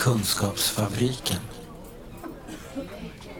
Kunskapsfabriken. 0.00 1.36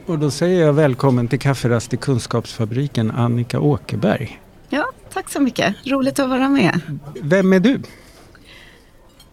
Och 0.07 0.19
då 0.19 0.31
säger 0.31 0.61
jag 0.67 0.73
välkommen 0.73 1.29
till 1.29 1.39
Kafferast 1.39 1.95
i 1.95 1.97
Kunskapsfabriken, 1.97 3.11
Annika 3.11 3.61
Åkerberg. 3.61 4.41
Ja, 4.69 4.85
tack 5.13 5.31
så 5.31 5.41
mycket. 5.41 5.75
Roligt 5.87 6.19
att 6.19 6.29
vara 6.29 6.49
med. 6.49 6.81
Vem 7.23 7.53
är 7.53 7.61
du? 7.61 7.83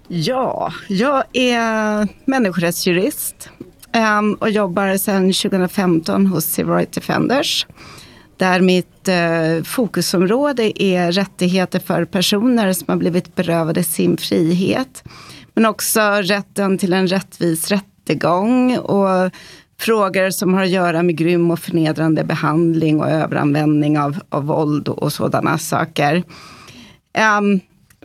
Ja, 0.08 0.74
jag 0.88 1.24
är 1.34 2.08
människorättsjurist 2.26 3.50
ehm, 3.92 4.34
och 4.34 4.50
jobbar 4.50 4.98
sedan 4.98 5.34
2015 5.34 6.28
hos 6.28 6.46
Civil 6.46 6.74
Rights 6.74 6.96
Defenders. 6.96 7.68
Där 8.38 8.62
mitt 8.62 9.08
eh, 9.08 9.64
fokusområde 9.64 10.84
är 10.84 11.12
rättigheter 11.12 11.80
för 11.80 12.06
personer 12.06 12.74
som 12.74 12.86
har 12.88 12.96
blivit 12.96 13.36
berövade 13.36 13.84
sin 13.84 14.18
frihet. 14.18 15.04
Men 15.58 15.66
också 15.66 16.02
rätten 16.02 16.78
till 16.78 16.94
en 16.94 17.08
rättvis 17.08 17.72
rättegång 17.72 18.78
och 18.78 19.32
frågor 19.80 20.30
som 20.30 20.54
har 20.54 20.64
att 20.64 20.70
göra 20.70 21.04
med 21.04 21.18
grym 21.18 21.52
och 21.52 21.60
förnedrande 21.60 22.24
behandling 22.24 23.00
och 23.00 23.10
överanvändning 23.10 24.00
av, 24.00 24.20
av 24.30 24.46
våld 24.46 24.88
och, 24.88 25.04
och 25.04 25.14
sådana 25.14 25.58
saker. 25.58 26.24
Um, 27.40 27.60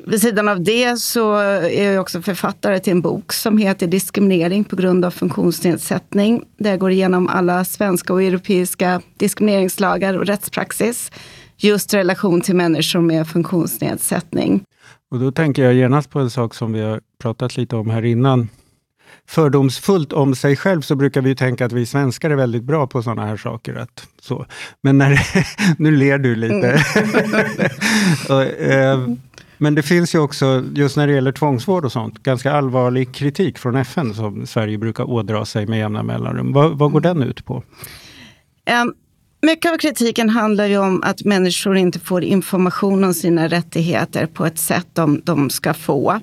vid 0.07 0.21
sidan 0.21 0.49
av 0.49 0.63
det 0.63 0.97
så 0.97 1.35
är 1.37 1.93
jag 1.93 2.01
också 2.01 2.23
författare 2.23 2.81
till 2.81 2.93
en 2.93 3.01
bok 3.01 3.33
som 3.33 3.59
heter 3.59 3.87
Diskriminering 3.87 4.65
på 4.65 4.77
grund 4.77 5.05
av 5.05 5.11
funktionsnedsättning. 5.11 6.45
Där 6.59 6.71
jag 6.71 6.79
går 6.79 6.91
igenom 6.91 7.29
alla 7.29 7.65
svenska 7.65 8.13
och 8.13 8.23
europeiska 8.23 9.03
diskrimineringslagar 9.19 10.19
och 10.19 10.27
rättspraxis. 10.27 11.11
Just 11.57 11.95
i 11.95 11.97
relation 11.97 12.41
till 12.41 12.57
människor 12.57 13.01
med 13.01 13.29
funktionsnedsättning. 13.29 14.65
Och 15.13 15.19
då 15.19 15.33
tänker 15.33 15.65
jag 15.65 15.75
genast 15.75 16.11
på 16.11 16.21
en 16.21 16.31
sak 16.31 16.55
som 16.55 16.73
vi 16.73 16.81
har 16.81 17.01
pratat 17.19 17.57
lite 17.57 17.77
om 17.77 17.91
här 17.91 18.05
innan. 18.05 18.49
Fördomsfullt 19.27 20.13
om 20.13 20.35
sig 20.35 20.57
själv 20.57 20.81
så 20.81 20.95
brukar 20.95 21.21
vi 21.21 21.37
tänka 21.37 21.67
att 21.67 21.73
vi 21.73 21.87
svenskar 21.87 22.31
är 22.31 22.35
väldigt 22.35 22.63
bra 22.63 22.87
på 22.87 23.03
sådana 23.03 23.27
här 23.27 23.37
saker. 23.37 23.75
Att, 23.75 24.07
så. 24.21 24.47
Men 24.81 24.99
när, 24.99 25.21
nu 25.79 25.91
ler 25.91 26.19
du 26.19 26.35
lite. 26.35 26.83
Mm. 26.97 27.47
och, 28.29 28.43
eh, 28.43 29.09
men 29.59 29.75
det 29.75 29.83
finns 29.83 30.15
ju 30.15 30.19
också, 30.19 30.65
just 30.75 30.97
när 30.97 31.07
det 31.07 31.13
gäller 31.13 31.33
tvångsvård 31.33 31.85
och 31.85 31.93
sånt, 31.93 32.23
ganska 32.23 32.53
allvarlig 32.53 33.15
kritik 33.15 33.59
från 33.59 33.77
FN 33.77 34.15
som 34.15 34.47
Sverige 34.47 34.79
brukar 34.79 35.11
ådra 35.11 35.45
sig 35.45 35.67
med 35.67 35.79
jämna 35.79 36.03
mellanrum. 36.03 36.53
Vad, 36.53 36.79
vad 36.79 36.93
går 36.93 37.01
den 37.01 37.23
ut 37.23 37.45
på? 37.45 37.55
Um, 38.83 38.95
mycket 39.43 39.73
av 39.73 39.77
kritiken 39.77 40.31
handlar 40.31 40.67
ju 40.67 40.79
om 40.79 41.03
att 41.03 41.25
människor 41.25 41.77
inte 41.77 41.99
får 41.99 42.25
information 42.25 43.05
om 43.05 43.15
sina 43.15 43.49
rättigheter 43.49 44.27
på 44.27 44.47
ett 44.47 44.59
sätt 44.59 44.87
de, 44.93 45.21
de 45.25 45.51
ska 45.51 45.75
få. 45.75 46.21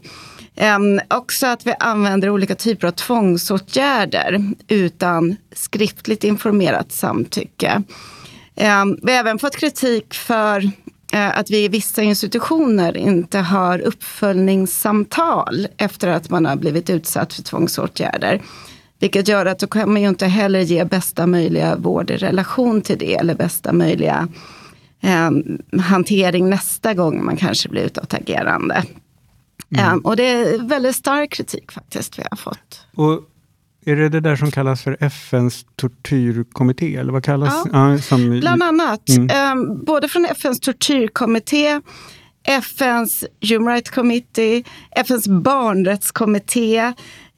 Äm, 0.56 1.00
också 1.08 1.48
att 1.48 1.68
vi 1.68 1.74
använder 1.80 2.30
olika 2.30 2.56
typer 2.56 2.88
av 2.88 2.92
tvångsåtgärder 2.92 4.44
utan 4.68 5.36
skriftligt 5.56 6.24
informerat 6.24 6.92
samtycke. 6.92 7.84
Äm, 8.56 8.98
vi 9.04 9.12
har 9.12 9.20
även 9.20 9.40
fått 9.40 9.56
kritik 9.56 10.14
för 10.14 10.72
äh, 11.14 11.40
att 11.40 11.50
vi 11.50 11.64
i 11.64 11.68
vissa 11.68 12.02
institutioner 12.02 12.98
inte 12.98 13.40
har 13.40 13.80
uppföljningssamtal 13.80 15.68
efter 15.78 16.08
att 16.08 16.30
man 16.30 16.46
har 16.46 16.56
blivit 16.56 16.90
utsatt 16.90 17.34
för 17.34 17.44
tvångsåtgärder. 17.44 18.42
Vilket 19.00 19.28
gör 19.28 19.46
att 19.46 19.70
kan 19.70 19.94
man 19.94 20.02
ju 20.02 20.10
inte 20.10 20.28
heller 20.28 20.60
ge 20.60 20.86
bästa 20.86 21.28
möjliga 21.28 21.76
vård 21.76 22.12
i 22.12 22.18
relation 22.18 22.82
till 22.82 22.98
det 22.98 23.16
eller 23.16 23.36
bästa 23.36 23.74
möjliga 23.74 24.28
eh, 25.02 25.32
hantering 25.82 26.50
nästa 26.50 26.94
gång 26.94 27.26
man 27.26 27.38
kanske 27.38 27.70
blir 27.70 27.82
utåtagerande. 27.82 28.84
Mm. 29.76 29.86
Eh, 29.86 29.96
och 30.04 30.16
det 30.16 30.24
är 30.24 30.68
väldigt 30.68 30.96
stark 30.96 31.32
kritik 31.32 31.72
faktiskt 31.72 32.20
vi 32.20 32.24
har 32.32 32.38
fått. 32.38 32.86
Och 32.96 33.22
är 33.86 33.96
det 33.96 34.10
det 34.10 34.20
där 34.20 34.36
som 34.36 34.52
kallas 34.52 34.84
för 34.84 34.98
FNs 35.00 35.66
tortyrkommitté? 35.76 36.96
Eller 36.96 37.14
vad 37.14 37.24
kallas 37.24 37.64
ja, 37.74 37.92
ja 37.92 37.98
som, 37.98 38.40
bland 38.40 38.64
annat. 38.64 39.10
Mm. 39.10 39.60
Um, 39.60 39.86
både 39.86 40.08
från 40.08 40.26
FNs 40.26 40.60
tortyrkommitté, 40.60 41.82
FNs 42.44 43.26
Human 43.50 43.74
Rights 43.74 43.90
Committee, 43.90 44.64
FNs 44.92 45.28
barnrättskommitté, 45.28 46.94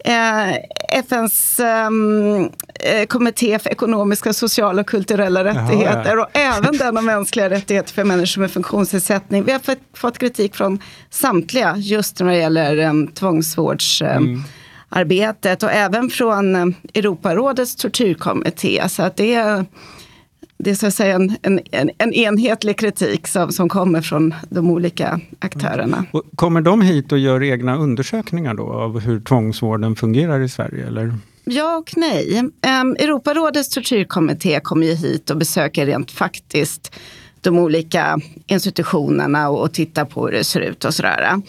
eh, 0.05 0.55
FNs 0.99 1.59
um, 1.59 2.49
eh, 2.79 3.05
kommitté 3.07 3.59
för 3.59 3.69
ekonomiska, 3.69 4.33
sociala 4.33 4.81
och 4.81 4.87
kulturella 4.87 5.43
rättigheter 5.43 6.05
Jaha, 6.05 6.15
ja. 6.15 6.23
och 6.23 6.29
även 6.33 6.77
den 6.77 6.97
om 6.97 7.05
mänskliga 7.05 7.49
rättigheter 7.49 7.93
för 7.93 8.03
människor 8.03 8.41
med 8.41 8.51
funktionsnedsättning. 8.51 9.43
Vi 9.43 9.51
har 9.51 9.59
fått, 9.59 9.79
fått 9.93 10.17
kritik 10.17 10.55
från 10.55 10.79
samtliga 11.09 11.75
just 11.77 12.19
när 12.19 12.27
det 12.27 12.37
gäller 12.37 12.77
um, 12.77 13.07
tvångsvårds... 13.07 14.01
Um, 14.01 14.07
mm 14.07 14.43
arbetet 14.91 15.63
och 15.63 15.71
även 15.71 16.09
från 16.09 16.55
eh, 16.55 16.65
Europarådets 16.93 17.75
tortyrkommitté. 17.75 18.89
Så 18.89 19.03
att 19.03 19.15
det 19.15 19.33
är, 19.33 19.65
det 20.63 20.69
är 20.69 20.75
så 20.75 20.87
att 20.87 20.93
säga 20.93 21.15
en, 21.15 21.59
en, 21.71 21.91
en 21.97 22.13
enhetlig 22.13 22.79
kritik 22.79 23.27
som, 23.27 23.51
som 23.51 23.69
kommer 23.69 24.01
från 24.01 24.33
de 24.49 24.69
olika 24.69 25.19
aktörerna. 25.39 26.05
Och 26.11 26.23
kommer 26.35 26.61
de 26.61 26.81
hit 26.81 27.11
och 27.11 27.19
gör 27.19 27.43
egna 27.43 27.77
undersökningar 27.77 28.53
då 28.53 28.73
av 28.73 28.99
hur 28.99 29.19
tvångsvården 29.19 29.95
fungerar 29.95 30.39
i 30.39 30.49
Sverige? 30.49 30.87
Eller? 30.87 31.13
Ja 31.43 31.77
och 31.77 31.91
nej. 31.97 32.39
Um, 32.39 32.95
Europarådets 32.99 33.69
tortyrkommitté 33.69 34.59
kommer 34.59 34.87
ju 34.87 34.93
hit 34.93 35.29
och 35.29 35.37
besöker 35.37 35.85
rent 35.85 36.11
faktiskt 36.11 36.95
de 37.41 37.59
olika 37.59 38.19
institutionerna 38.47 39.49
och, 39.49 39.61
och 39.61 39.73
tittar 39.73 40.05
på 40.05 40.25
hur 40.25 40.33
det 40.33 40.43
ser 40.43 40.59
ut 40.59 40.85
och 40.85 40.93
sådär. 40.93 41.41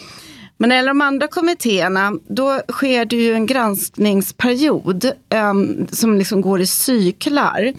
Men 0.57 0.69
när 0.69 0.75
det 0.75 0.75
gäller 0.75 0.89
de 0.89 1.01
andra 1.01 1.27
kommittéerna, 1.27 2.13
då 2.27 2.61
sker 2.71 3.05
det 3.05 3.15
ju 3.15 3.33
en 3.33 3.45
granskningsperiod 3.45 5.11
um, 5.51 5.87
som 5.91 6.17
liksom 6.17 6.41
går 6.41 6.61
i 6.61 6.67
cyklar. 6.67 7.73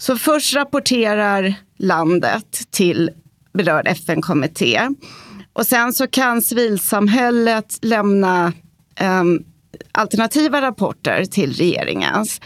Så 0.00 0.16
först 0.16 0.54
rapporterar 0.54 1.54
landet 1.78 2.60
till 2.70 3.10
berörd 3.52 3.88
FN-kommitté. 3.88 4.88
Och 5.52 5.66
sen 5.66 5.92
så 5.92 6.06
kan 6.06 6.42
civilsamhället 6.42 7.78
lämna 7.82 8.52
um, 9.00 9.44
alternativa 9.92 10.62
rapporter 10.62 11.24
till 11.24 11.52
regeringens. 11.52 12.40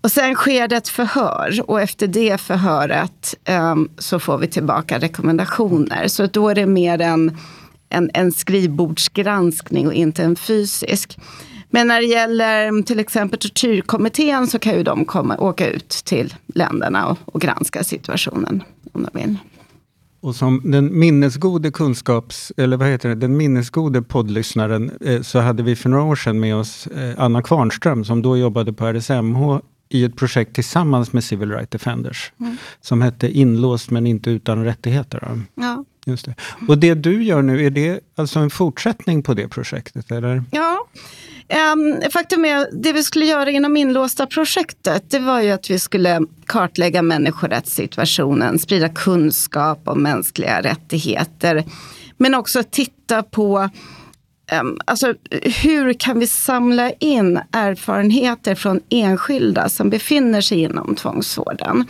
Och 0.00 0.10
sen 0.10 0.34
sker 0.34 0.68
det 0.68 0.76
ett 0.76 0.88
förhör 0.88 1.70
och 1.70 1.80
efter 1.80 2.06
det 2.06 2.40
förhöret 2.40 3.34
um, 3.48 3.90
så 3.98 4.18
får 4.18 4.38
vi 4.38 4.46
tillbaka 4.46 4.98
rekommendationer. 4.98 6.08
Så 6.08 6.26
då 6.26 6.48
är 6.48 6.54
det 6.54 6.66
mer 6.66 7.00
en 7.00 7.38
en, 7.88 8.10
en 8.14 8.32
skrivbordsgranskning 8.32 9.86
och 9.86 9.94
inte 9.94 10.22
en 10.22 10.36
fysisk. 10.36 11.18
Men 11.70 11.86
när 11.86 12.00
det 12.00 12.06
gäller 12.06 12.82
till 12.82 12.98
exempel 12.98 13.38
tortyrkommittén 13.38 14.46
så 14.46 14.58
kan 14.58 14.74
ju 14.74 14.82
de 14.82 15.04
komma, 15.04 15.36
åka 15.38 15.70
ut 15.70 15.88
till 15.88 16.34
länderna 16.46 17.06
och, 17.06 17.18
och 17.24 17.40
granska 17.40 17.84
situationen 17.84 18.62
om 18.92 19.02
de 19.12 19.20
vill. 19.20 19.36
Och 20.20 20.34
som 20.34 20.60
den 20.64 20.98
minnesgode 20.98 21.70
kunskaps, 21.70 22.52
eller 22.56 22.76
vad 22.76 22.88
heter 22.88 23.08
det, 23.08 23.14
den 23.14 23.36
minnesgode 23.36 24.02
poddlyssnaren, 24.02 24.90
eh, 25.00 25.22
så 25.22 25.38
hade 25.38 25.62
vi 25.62 25.76
för 25.76 25.88
några 25.88 26.04
år 26.04 26.16
sedan 26.16 26.40
med 26.40 26.56
oss 26.56 26.86
eh, 26.86 27.14
Anna 27.18 27.42
Kvarnström, 27.42 28.04
som 28.04 28.22
då 28.22 28.36
jobbade 28.36 28.72
på 28.72 28.86
RSMH 28.86 29.58
i 29.88 30.04
ett 30.04 30.16
projekt 30.16 30.54
tillsammans 30.54 31.12
med 31.12 31.24
Civil 31.24 31.52
Rights 31.52 31.70
Defenders, 31.70 32.32
mm. 32.40 32.56
som 32.80 33.02
hette 33.02 33.30
Inlåst 33.38 33.90
men 33.90 34.06
inte 34.06 34.30
utan 34.30 34.64
rättigheter. 34.64 35.40
Ja. 35.54 35.84
Just 36.06 36.26
det. 36.26 36.34
Och 36.68 36.78
det 36.78 36.94
du 36.94 37.22
gör 37.24 37.42
nu, 37.42 37.66
är 37.66 37.70
det 37.70 38.00
alltså 38.16 38.38
en 38.38 38.50
fortsättning 38.50 39.22
på 39.22 39.34
det 39.34 39.48
projektet? 39.48 40.10
Eller? 40.10 40.44
Ja. 40.50 40.86
Um, 41.48 42.10
faktum 42.10 42.44
är, 42.44 42.68
det 42.72 42.92
vi 42.92 43.02
skulle 43.02 43.26
göra 43.26 43.50
inom 43.50 43.76
inlåsta 43.76 44.26
projektet, 44.26 45.10
det 45.10 45.18
var 45.18 45.40
ju 45.40 45.50
att 45.50 45.70
vi 45.70 45.78
skulle 45.78 46.20
kartlägga 46.46 47.02
människorättssituationen, 47.02 48.58
sprida 48.58 48.88
kunskap 48.88 49.88
om 49.88 50.02
mänskliga 50.02 50.62
rättigheter. 50.62 51.64
Men 52.16 52.34
också 52.34 52.62
titta 52.70 53.22
på 53.22 53.70
um, 54.60 54.80
alltså, 54.84 55.14
hur 55.62 55.92
kan 55.92 56.18
vi 56.18 56.26
samla 56.26 56.90
in 56.90 57.40
erfarenheter 57.52 58.54
från 58.54 58.80
enskilda 58.88 59.68
som 59.68 59.90
befinner 59.90 60.40
sig 60.40 60.60
inom 60.60 60.94
tvångsvården. 60.94 61.84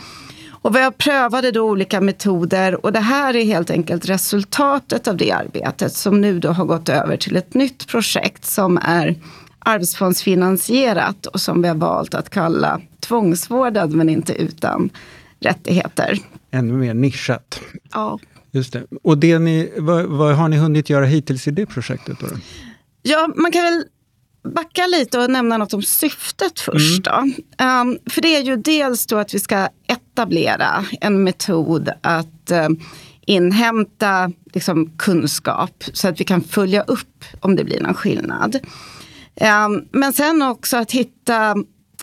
Och 0.61 0.75
vi 0.75 0.91
prövade 0.97 1.51
då 1.51 1.61
olika 1.61 2.01
metoder 2.01 2.85
och 2.85 2.93
det 2.93 2.99
här 2.99 3.35
är 3.35 3.45
helt 3.45 3.69
enkelt 3.69 4.09
resultatet 4.09 5.07
av 5.07 5.17
det 5.17 5.31
arbetet 5.31 5.93
som 5.93 6.21
nu 6.21 6.39
då 6.39 6.49
har 6.49 6.65
gått 6.65 6.89
över 6.89 7.17
till 7.17 7.35
ett 7.35 7.53
nytt 7.53 7.87
projekt 7.87 8.45
som 8.45 8.77
är 8.81 9.15
arbetsfondsfinansierat 9.59 11.25
och 11.25 11.41
som 11.41 11.61
vi 11.61 11.67
har 11.67 11.75
valt 11.75 12.13
att 12.13 12.29
kalla 12.29 12.81
tvångsvårdad 12.99 13.93
men 13.93 14.09
inte 14.09 14.33
utan 14.33 14.89
rättigheter. 15.39 16.19
Ännu 16.51 16.73
mer 16.73 16.93
nischat. 16.93 17.61
Ja. 17.93 18.19
Just 18.51 18.73
det. 18.73 18.83
Och 19.03 19.17
det 19.17 19.39
ni, 19.39 19.73
vad, 19.77 20.05
vad, 20.05 20.35
har 20.35 20.47
ni 20.47 20.57
hunnit 20.57 20.89
göra 20.89 21.05
hittills 21.05 21.47
i 21.47 21.51
det 21.51 21.65
projektet? 21.65 22.19
Då? 22.19 22.27
Ja, 23.01 23.29
man 23.35 23.51
kan 23.51 23.63
väl 23.63 23.83
backa 24.53 24.87
lite 24.87 25.19
och 25.19 25.29
nämna 25.29 25.57
något 25.57 25.73
om 25.73 25.81
syftet 25.81 26.59
först. 26.59 27.07
Mm. 27.07 27.87
Um, 27.89 27.97
för 28.09 28.21
det 28.21 28.35
är 28.35 28.43
ju 28.43 28.55
dels 28.55 29.05
då 29.05 29.17
att 29.17 29.33
vi 29.33 29.39
ska 29.39 29.67
etablera 29.87 30.85
en 31.01 31.23
metod 31.23 31.89
att 32.01 32.51
um, 32.51 32.79
inhämta 33.25 34.31
liksom, 34.53 34.91
kunskap 34.97 35.83
så 35.93 36.07
att 36.07 36.19
vi 36.19 36.23
kan 36.23 36.41
följa 36.41 36.81
upp 36.81 37.23
om 37.39 37.55
det 37.55 37.63
blir 37.63 37.81
någon 37.81 37.93
skillnad. 37.93 38.59
Ehm, 39.41 39.85
men 39.91 40.13
sen 40.13 40.41
också 40.41 40.77
att 40.77 40.91
hitta 40.91 41.55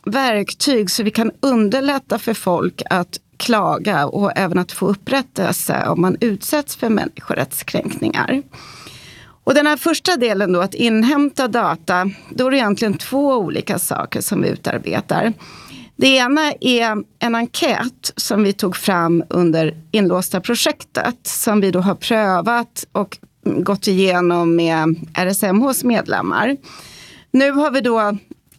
verktyg 0.04 0.90
så 0.90 1.02
vi 1.02 1.10
kan 1.10 1.30
underlätta 1.40 2.18
för 2.18 2.34
folk 2.34 2.82
att 2.90 3.18
klaga 3.36 4.06
och 4.06 4.32
även 4.36 4.58
att 4.58 4.72
få 4.72 4.86
upprättelse 4.86 5.84
om 5.88 6.00
man 6.00 6.16
utsätts 6.20 6.76
för 6.76 6.88
människorättskränkningar. 6.88 8.42
Och 9.44 9.54
den 9.54 9.66
här 9.66 9.76
första 9.76 10.16
delen 10.16 10.52
då, 10.52 10.60
att 10.60 10.74
inhämta 10.74 11.48
data, 11.48 12.10
då 12.30 12.46
är 12.46 12.50
det 12.50 12.56
egentligen 12.56 12.94
två 12.94 13.36
olika 13.36 13.78
saker 13.78 14.20
som 14.20 14.42
vi 14.42 14.48
utarbetar. 14.48 15.32
Det 15.96 16.08
ena 16.08 16.52
är 16.60 17.04
en 17.18 17.34
enkät 17.34 18.12
som 18.16 18.42
vi 18.42 18.52
tog 18.52 18.76
fram 18.76 19.24
under 19.28 19.76
inlåsta 19.90 20.40
projektet, 20.40 21.16
som 21.22 21.60
vi 21.60 21.70
då 21.70 21.80
har 21.80 21.94
prövat 21.94 22.86
och 22.92 23.18
gått 23.44 23.86
igenom 23.86 24.56
med 24.56 24.96
RSMHs 25.14 25.84
medlemmar. 25.84 26.56
Nu 27.34 27.50
har 27.50 27.70
vi 27.70 27.80
då 27.80 28.00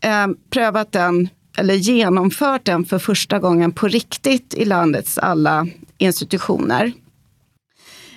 eh, 0.02 0.28
prövat 0.50 0.92
den, 0.92 1.30
eller 1.58 1.74
genomfört 1.74 2.66
den 2.66 2.86
för 2.86 3.00
första 3.00 3.40
gången 3.40 3.72
på 3.72 3.88
riktigt 3.88 4.54
i 4.54 4.66
landets 4.66 5.18
alla 5.18 5.68
institutioner. 5.98 6.92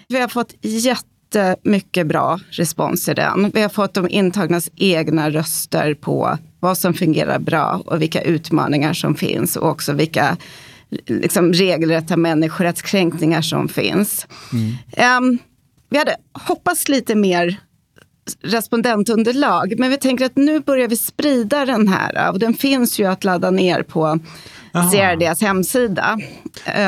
Vi 0.09 0.21
har 0.21 0.29
fått 0.29 0.55
jättemycket 0.61 2.07
bra 2.07 2.41
respons 2.51 3.09
i 3.09 3.15
den. 3.15 3.51
Vi 3.55 3.63
har 3.63 3.69
fått 3.69 3.95
de 3.95 4.09
intagnas 4.09 4.71
egna 4.77 5.31
röster 5.31 5.95
på 5.95 6.39
vad 6.61 6.79
som 6.79 6.95
fungerar 6.95 7.39
bra 7.39 7.83
och 7.87 8.03
vilka 8.03 8.23
utmaningar 8.23 8.93
som 8.93 9.15
finns 9.15 9.57
och 9.57 9.69
också 9.69 9.93
vilka 9.93 10.37
liksom, 11.07 11.53
regelrätta 11.53 12.17
människorättskränkningar 12.17 13.43
som 13.43 13.69
finns. 13.69 14.27
Mm. 14.53 15.19
Um, 15.19 15.39
vi 15.91 15.99
hade 15.99 16.17
hoppats 16.33 16.89
lite 16.89 17.15
mer 17.15 17.57
respondentunderlag. 18.43 19.75
Men 19.79 19.91
vi 19.91 19.97
tänker 19.97 20.27
att 20.27 20.37
nu 20.37 20.61
börjar 20.61 20.89
vi 20.89 20.97
sprida 20.97 21.65
den 21.65 21.89
här. 21.89 22.31
Och 22.31 22.39
den 22.39 22.55
finns 22.55 23.01
ju 23.01 23.05
att 23.05 23.25
ladda 23.25 23.51
ner 23.51 23.83
på 23.83 24.19
CRDs 24.73 25.41
hemsida. 25.41 26.19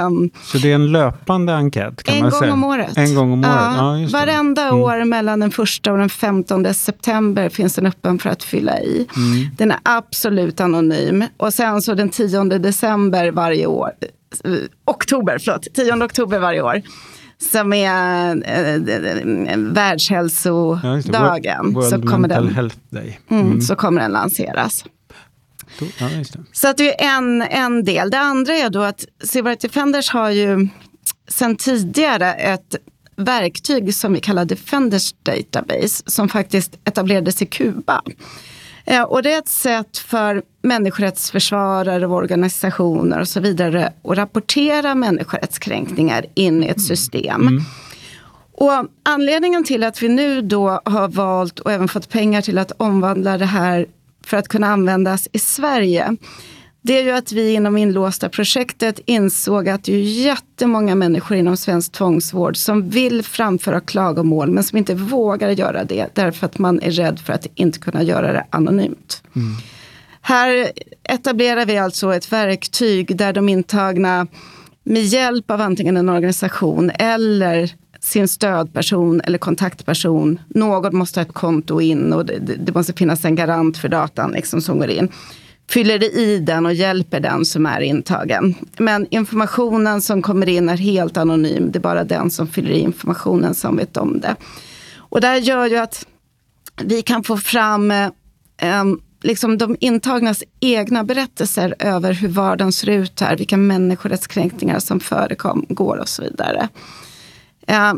Um, 0.07 0.31
så 0.43 0.59
det 0.59 0.71
är 0.71 0.75
en 0.75 0.93
löpande 0.93 1.55
enkät? 1.55 2.03
Kan 2.03 2.15
en 2.15 2.21
man 2.21 2.31
gång 2.31 2.41
säga. 2.41 2.53
om 2.53 2.65
året. 2.65 2.97
En 2.97 3.15
gång 3.15 3.33
om 3.33 3.39
året. 3.39 3.53
Ja, 3.53 3.99
ja 3.99 4.09
varenda 4.13 4.63
mm. 4.63 4.81
år 4.81 5.05
mellan 5.05 5.41
den 5.41 5.51
första 5.51 5.93
och 5.93 5.99
den 5.99 6.11
15 6.11 6.75
september 6.75 7.49
finns 7.49 7.75
den 7.75 7.87
öppen 7.87 8.19
för 8.19 8.31
att 8.31 8.43
fylla 8.43 8.81
i. 8.81 9.07
Mm. 9.17 9.51
Den 9.57 9.71
är 9.71 9.79
absolut 9.83 10.61
anonym. 10.61 11.25
Och 11.37 11.55
sen 11.55 11.83
så 11.83 11.95
den 11.95 12.09
10 12.09 12.45
december 12.45 13.31
varje 13.31 13.67
år, 13.67 13.91
eh, 14.45 14.53
oktober, 14.85 15.39
förlåt, 15.39 15.67
10 15.75 16.05
oktober 16.05 16.39
varje 16.39 16.63
år 16.63 16.83
som 17.41 17.73
är 17.73 18.31
äh, 18.31 18.37
världshälsodagen. 19.57 21.75
World, 21.75 21.89
så 21.89 22.03
kommer 22.03 22.29
den. 22.29 22.71
Mm. 23.29 23.47
Mm, 23.47 23.61
så 23.61 23.77
kommer 23.77 24.01
den 24.01 24.13
lanseras. 24.13 24.85
Ja, 25.99 26.09
så 26.53 26.69
att 26.69 26.77
det 26.77 27.05
är 27.05 27.19
en, 27.19 27.43
en 27.43 27.85
del. 27.85 28.11
Det 28.11 28.19
andra 28.19 28.55
är 28.55 28.71
då 28.71 28.83
att 28.83 29.05
Civil 29.25 29.57
Defenders 29.61 30.11
har 30.11 30.31
ju 30.31 30.69
sedan 31.29 31.57
tidigare 31.57 32.35
ett 32.35 32.77
verktyg 33.17 33.95
som 33.95 34.13
vi 34.13 34.21
kallar 34.21 34.45
Defenders 34.45 35.15
Database 35.23 36.03
som 36.07 36.29
faktiskt 36.29 36.79
etablerades 36.85 37.43
i 37.43 37.47
Kuba. 37.47 38.03
Eh, 38.91 39.03
och 39.03 39.23
det 39.23 39.33
är 39.33 39.39
ett 39.39 39.49
sätt 39.49 39.99
för 39.99 40.43
människorättsförsvarare 40.63 42.07
och 42.07 42.17
organisationer 42.17 43.21
och 43.21 43.29
så 43.29 43.41
vidare 43.41 43.93
att 44.05 44.19
rapportera 44.19 44.95
människorättskränkningar 44.95 46.27
in 46.35 46.65
i 46.65 46.67
ett 46.67 46.81
system. 46.81 47.41
Mm. 47.49 47.63
Och 48.53 48.73
anledningen 49.03 49.65
till 49.65 49.85
att 49.85 50.03
vi 50.03 50.09
nu 50.09 50.43
då 50.43 50.81
har 50.85 51.09
valt 51.09 51.59
och 51.61 51.73
även 51.73 51.89
fått 51.89 52.09
pengar 52.09 52.43
till 52.43 52.59
att 52.59 52.73
omvandla 52.77 53.39
det 53.39 53.47
här 53.47 53.87
för 54.27 54.37
att 54.37 54.49
kunna 54.49 54.67
användas 54.67 55.29
i 55.33 55.39
Sverige 55.39 56.17
det 56.83 56.99
är 56.99 57.03
ju 57.03 57.11
att 57.11 57.33
vi 57.33 57.53
inom 57.53 57.77
inlåsta 57.77 58.29
projektet 58.29 59.01
insåg 59.07 59.69
att 59.69 59.85
det 59.85 59.93
är 59.93 60.03
jättemånga 60.03 60.95
människor 60.95 61.37
inom 61.37 61.57
svensk 61.57 61.93
tvångsvård 61.93 62.57
som 62.57 62.91
vill 62.91 63.23
framföra 63.23 63.81
klagomål 63.81 64.51
men 64.51 64.65
som 64.65 64.79
inte 64.79 64.95
vågar 64.95 65.51
göra 65.51 65.85
det 65.85 66.07
därför 66.15 66.47
att 66.47 66.59
man 66.59 66.83
är 66.83 66.91
rädd 66.91 67.19
för 67.19 67.33
att 67.33 67.47
inte 67.55 67.79
kunna 67.79 68.03
göra 68.03 68.33
det 68.33 68.47
anonymt. 68.51 69.23
Mm. 69.37 69.57
Här 70.21 70.73
etablerar 71.03 71.67
vi 71.67 71.79
alltså 71.79 72.15
ett 72.15 72.33
verktyg 72.33 73.17
där 73.17 73.33
de 73.33 73.49
intagna 73.49 74.27
med 74.83 75.03
hjälp 75.03 75.51
av 75.51 75.61
antingen 75.61 75.97
en 75.97 76.09
organisation 76.09 76.91
eller 76.95 77.71
sin 78.01 78.29
stödperson 78.29 79.21
eller 79.21 79.39
kontaktperson. 79.39 80.41
Någon 80.49 80.97
måste 80.97 81.21
ha 81.21 81.27
ett 81.27 81.35
konto 81.35 81.81
in 81.81 82.13
och 82.13 82.27
det, 82.27 82.39
det 82.39 82.75
måste 82.75 82.93
finnas 82.93 83.25
en 83.25 83.37
garant 83.37 83.79
för 83.79 83.89
datan 83.89 84.33
liksom 84.33 84.61
som 84.61 84.79
går 84.79 84.91
in 84.91 85.09
fyller 85.71 86.17
i 86.19 86.39
den 86.39 86.67
och 86.67 86.75
hjälper 86.75 87.21
den 87.21 87.45
som 87.45 87.67
är 87.67 87.81
intagen. 87.81 88.55
Men 88.79 89.07
informationen 89.11 90.03
som 90.03 90.23
kommer 90.23 90.49
in 90.49 90.69
är 90.69 90.77
helt 90.77 91.17
anonym. 91.17 91.73
Det 91.73 91.79
är 91.79 91.81
bara 91.81 92.05
den 92.05 92.31
som 92.31 92.47
fyller 92.47 92.71
i 92.71 92.79
informationen 92.79 93.55
som 93.55 93.77
vet 93.77 93.97
om 93.97 94.21
det. 94.21 94.37
Och 94.97 95.21
det 95.21 95.27
här 95.27 95.37
gör 95.37 95.67
ju 95.67 95.77
att 95.77 96.07
vi 96.83 97.03
kan 97.03 97.25
få 97.25 97.37
fram 97.37 97.91
eh, 97.91 98.85
liksom 99.23 99.59
de 99.59 99.77
intagnas 99.81 100.45
egna 100.61 101.05
berättelser 101.05 101.75
över 101.79 102.13
hur 102.13 102.29
vardagen 102.29 102.73
ser 102.73 102.89
ut 102.89 103.21
här, 103.21 103.37
vilka 103.37 103.57
människorättskränkningar 103.57 104.79
som 104.79 105.01
förekom, 105.01 105.67
går 105.69 105.97
och 105.97 106.09
så 106.09 106.23
vidare. 106.23 106.69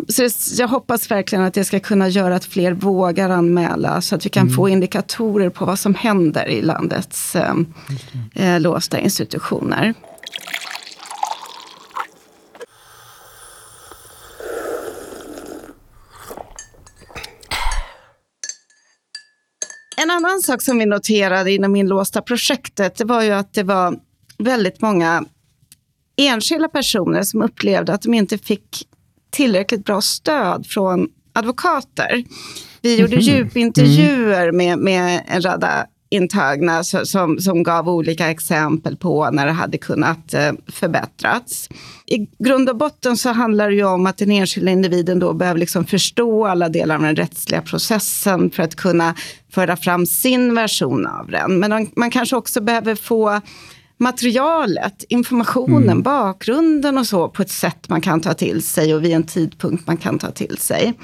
Så 0.08 0.28
jag 0.58 0.68
hoppas 0.68 1.10
verkligen 1.10 1.44
att 1.44 1.54
det 1.54 1.64
ska 1.64 1.80
kunna 1.80 2.08
göra 2.08 2.36
att 2.36 2.44
fler 2.44 2.72
vågar 2.72 3.30
anmäla 3.30 4.00
så 4.00 4.14
att 4.14 4.26
vi 4.26 4.30
kan 4.30 4.42
mm. 4.42 4.54
få 4.54 4.68
indikatorer 4.68 5.50
på 5.50 5.64
vad 5.64 5.78
som 5.78 5.94
händer 5.94 6.48
i 6.48 6.62
landets 6.62 7.36
eh, 7.36 8.60
låsta 8.60 8.98
institutioner. 8.98 9.94
En 19.96 20.10
annan 20.10 20.40
sak 20.40 20.62
som 20.62 20.78
vi 20.78 20.86
noterade 20.86 21.52
inom 21.52 21.76
inlåsta 21.76 22.22
projektet 22.22 22.96
det 22.96 23.04
var 23.04 23.22
ju 23.22 23.30
att 23.30 23.54
det 23.54 23.62
var 23.62 23.96
väldigt 24.38 24.80
många 24.80 25.24
enskilda 26.16 26.68
personer 26.68 27.22
som 27.22 27.42
upplevde 27.42 27.94
att 27.94 28.02
de 28.02 28.14
inte 28.14 28.38
fick 28.38 28.88
tillräckligt 29.32 29.84
bra 29.84 30.00
stöd 30.00 30.66
från 30.66 31.08
advokater. 31.32 32.24
Vi 32.82 33.00
gjorde 33.00 33.12
mm. 33.12 33.24
djupintervjuer 33.24 34.52
med, 34.52 34.78
med 34.78 35.22
en 35.28 35.42
radda 35.42 35.86
intagna 36.10 36.84
som, 36.84 37.38
som 37.38 37.62
gav 37.62 37.88
olika 37.88 38.30
exempel 38.30 38.96
på 38.96 39.30
när 39.30 39.46
det 39.46 39.52
hade 39.52 39.78
kunnat 39.78 40.34
eh, 40.34 40.52
förbättrats. 40.68 41.68
I 42.06 42.28
grund 42.38 42.68
och 42.68 42.76
botten 42.76 43.16
så 43.16 43.28
handlar 43.32 43.68
det 43.68 43.74
ju 43.74 43.84
om 43.84 44.06
att 44.06 44.18
den 44.18 44.30
enskilda 44.30 44.70
individen 44.70 45.18
då 45.18 45.32
behöver 45.32 45.60
liksom 45.60 45.84
förstå 45.84 46.46
alla 46.46 46.68
delar 46.68 46.94
av 46.94 47.02
den 47.02 47.16
rättsliga 47.16 47.62
processen 47.62 48.50
för 48.50 48.62
att 48.62 48.76
kunna 48.76 49.14
föra 49.50 49.76
fram 49.76 50.06
sin 50.06 50.54
version 50.54 51.06
av 51.06 51.30
den. 51.30 51.58
Men 51.58 51.90
man 51.96 52.10
kanske 52.10 52.36
också 52.36 52.60
behöver 52.60 52.94
få 52.94 53.40
materialet, 54.02 55.04
informationen, 55.08 55.82
mm. 55.82 56.02
bakgrunden 56.02 56.98
och 56.98 57.06
så 57.06 57.28
på 57.28 57.42
ett 57.42 57.50
sätt 57.50 57.88
man 57.88 58.00
kan 58.00 58.20
ta 58.20 58.34
till 58.34 58.62
sig 58.62 58.94
och 58.94 59.04
vid 59.04 59.12
en 59.12 59.26
tidpunkt 59.26 59.86
man 59.86 59.96
kan 59.96 60.18
ta 60.18 60.30
till 60.30 60.58
sig. 60.58 60.94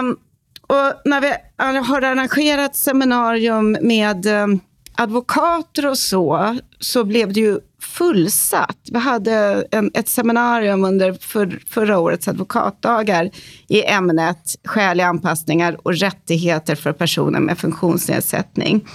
Um, 0.00 0.16
och 0.62 0.92
när 1.04 1.20
vi 1.20 1.32
har 1.78 2.02
arrangerat 2.02 2.76
seminarium 2.76 3.76
med 3.80 4.26
um, 4.26 4.60
advokater 4.94 5.86
och 5.86 5.98
så, 5.98 6.58
så 6.80 7.04
blev 7.04 7.32
det 7.32 7.40
ju 7.40 7.58
fullsatt. 7.80 8.78
Vi 8.90 8.98
hade 8.98 9.66
en, 9.70 9.90
ett 9.94 10.08
seminarium 10.08 10.84
under 10.84 11.12
för, 11.12 11.60
förra 11.68 11.98
årets 11.98 12.28
advokatdagar 12.28 13.30
i 13.68 13.84
ämnet 13.84 14.54
skäliga 14.64 15.06
anpassningar 15.06 15.86
och 15.86 15.94
rättigheter 15.94 16.74
för 16.74 16.92
personer 16.92 17.40
med 17.40 17.58
funktionsnedsättning. 17.58 18.86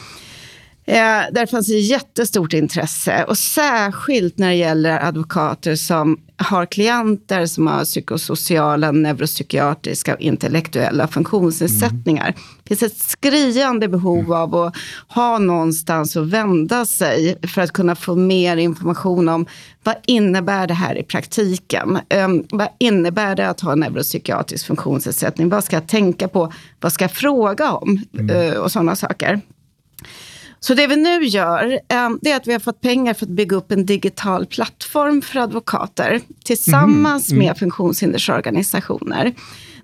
Eh, 0.85 1.21
där 1.31 1.45
fanns 1.45 1.69
ett 1.69 1.89
jättestort 1.89 2.53
intresse 2.53 3.23
och 3.23 3.37
särskilt 3.37 4.37
när 4.37 4.47
det 4.47 4.55
gäller 4.55 5.05
advokater 5.05 5.75
som 5.75 6.17
har 6.37 6.65
klienter 6.65 7.45
som 7.45 7.67
har 7.67 7.85
psykosociala, 7.85 8.91
neuropsykiatriska 8.91 10.13
och 10.13 10.21
intellektuella 10.21 11.07
funktionsnedsättningar. 11.07 12.27
Mm. 12.27 12.39
Det 12.63 12.75
finns 12.75 12.83
ett 12.91 12.97
skriande 12.97 13.87
behov 13.87 14.19
mm. 14.19 14.31
av 14.31 14.55
att 14.55 14.75
ha 15.07 15.39
någonstans 15.39 16.17
att 16.17 16.27
vända 16.27 16.85
sig 16.85 17.37
för 17.47 17.61
att 17.61 17.71
kunna 17.71 17.95
få 17.95 18.15
mer 18.15 18.57
information 18.57 19.29
om 19.29 19.45
vad 19.83 19.95
innebär 20.05 20.67
det 20.67 20.73
här 20.73 20.97
i 20.97 21.03
praktiken? 21.03 21.99
Um, 22.25 22.45
vad 22.51 22.67
innebär 22.79 23.35
det 23.35 23.49
att 23.49 23.61
ha 23.61 23.75
neuropsykiatrisk 23.75 24.67
funktionsnedsättning? 24.67 25.49
Vad 25.49 25.63
ska 25.63 25.75
jag 25.75 25.87
tänka 25.87 26.27
på? 26.27 26.53
Vad 26.79 26.93
ska 26.93 27.03
jag 27.03 27.11
fråga 27.11 27.71
om? 27.71 28.01
Mm. 28.13 28.35
Uh, 28.35 28.53
och 28.53 28.71
sådana 28.71 28.95
saker. 28.95 29.41
Så 30.63 30.73
det 30.73 30.87
vi 30.87 30.95
nu 30.95 31.25
gör 31.25 31.71
eh, 31.71 32.09
det 32.21 32.31
är 32.31 32.35
att 32.35 32.47
vi 32.47 32.51
har 32.51 32.59
fått 32.59 32.81
pengar 32.81 33.13
för 33.13 33.25
att 33.25 33.31
bygga 33.31 33.57
upp 33.57 33.71
en 33.71 33.85
digital 33.85 34.45
plattform 34.45 35.21
för 35.21 35.39
advokater 35.39 36.21
tillsammans 36.45 37.31
mm. 37.31 37.41
Mm. 37.41 37.47
med 37.47 37.57
funktionshindersorganisationer. 37.57 39.33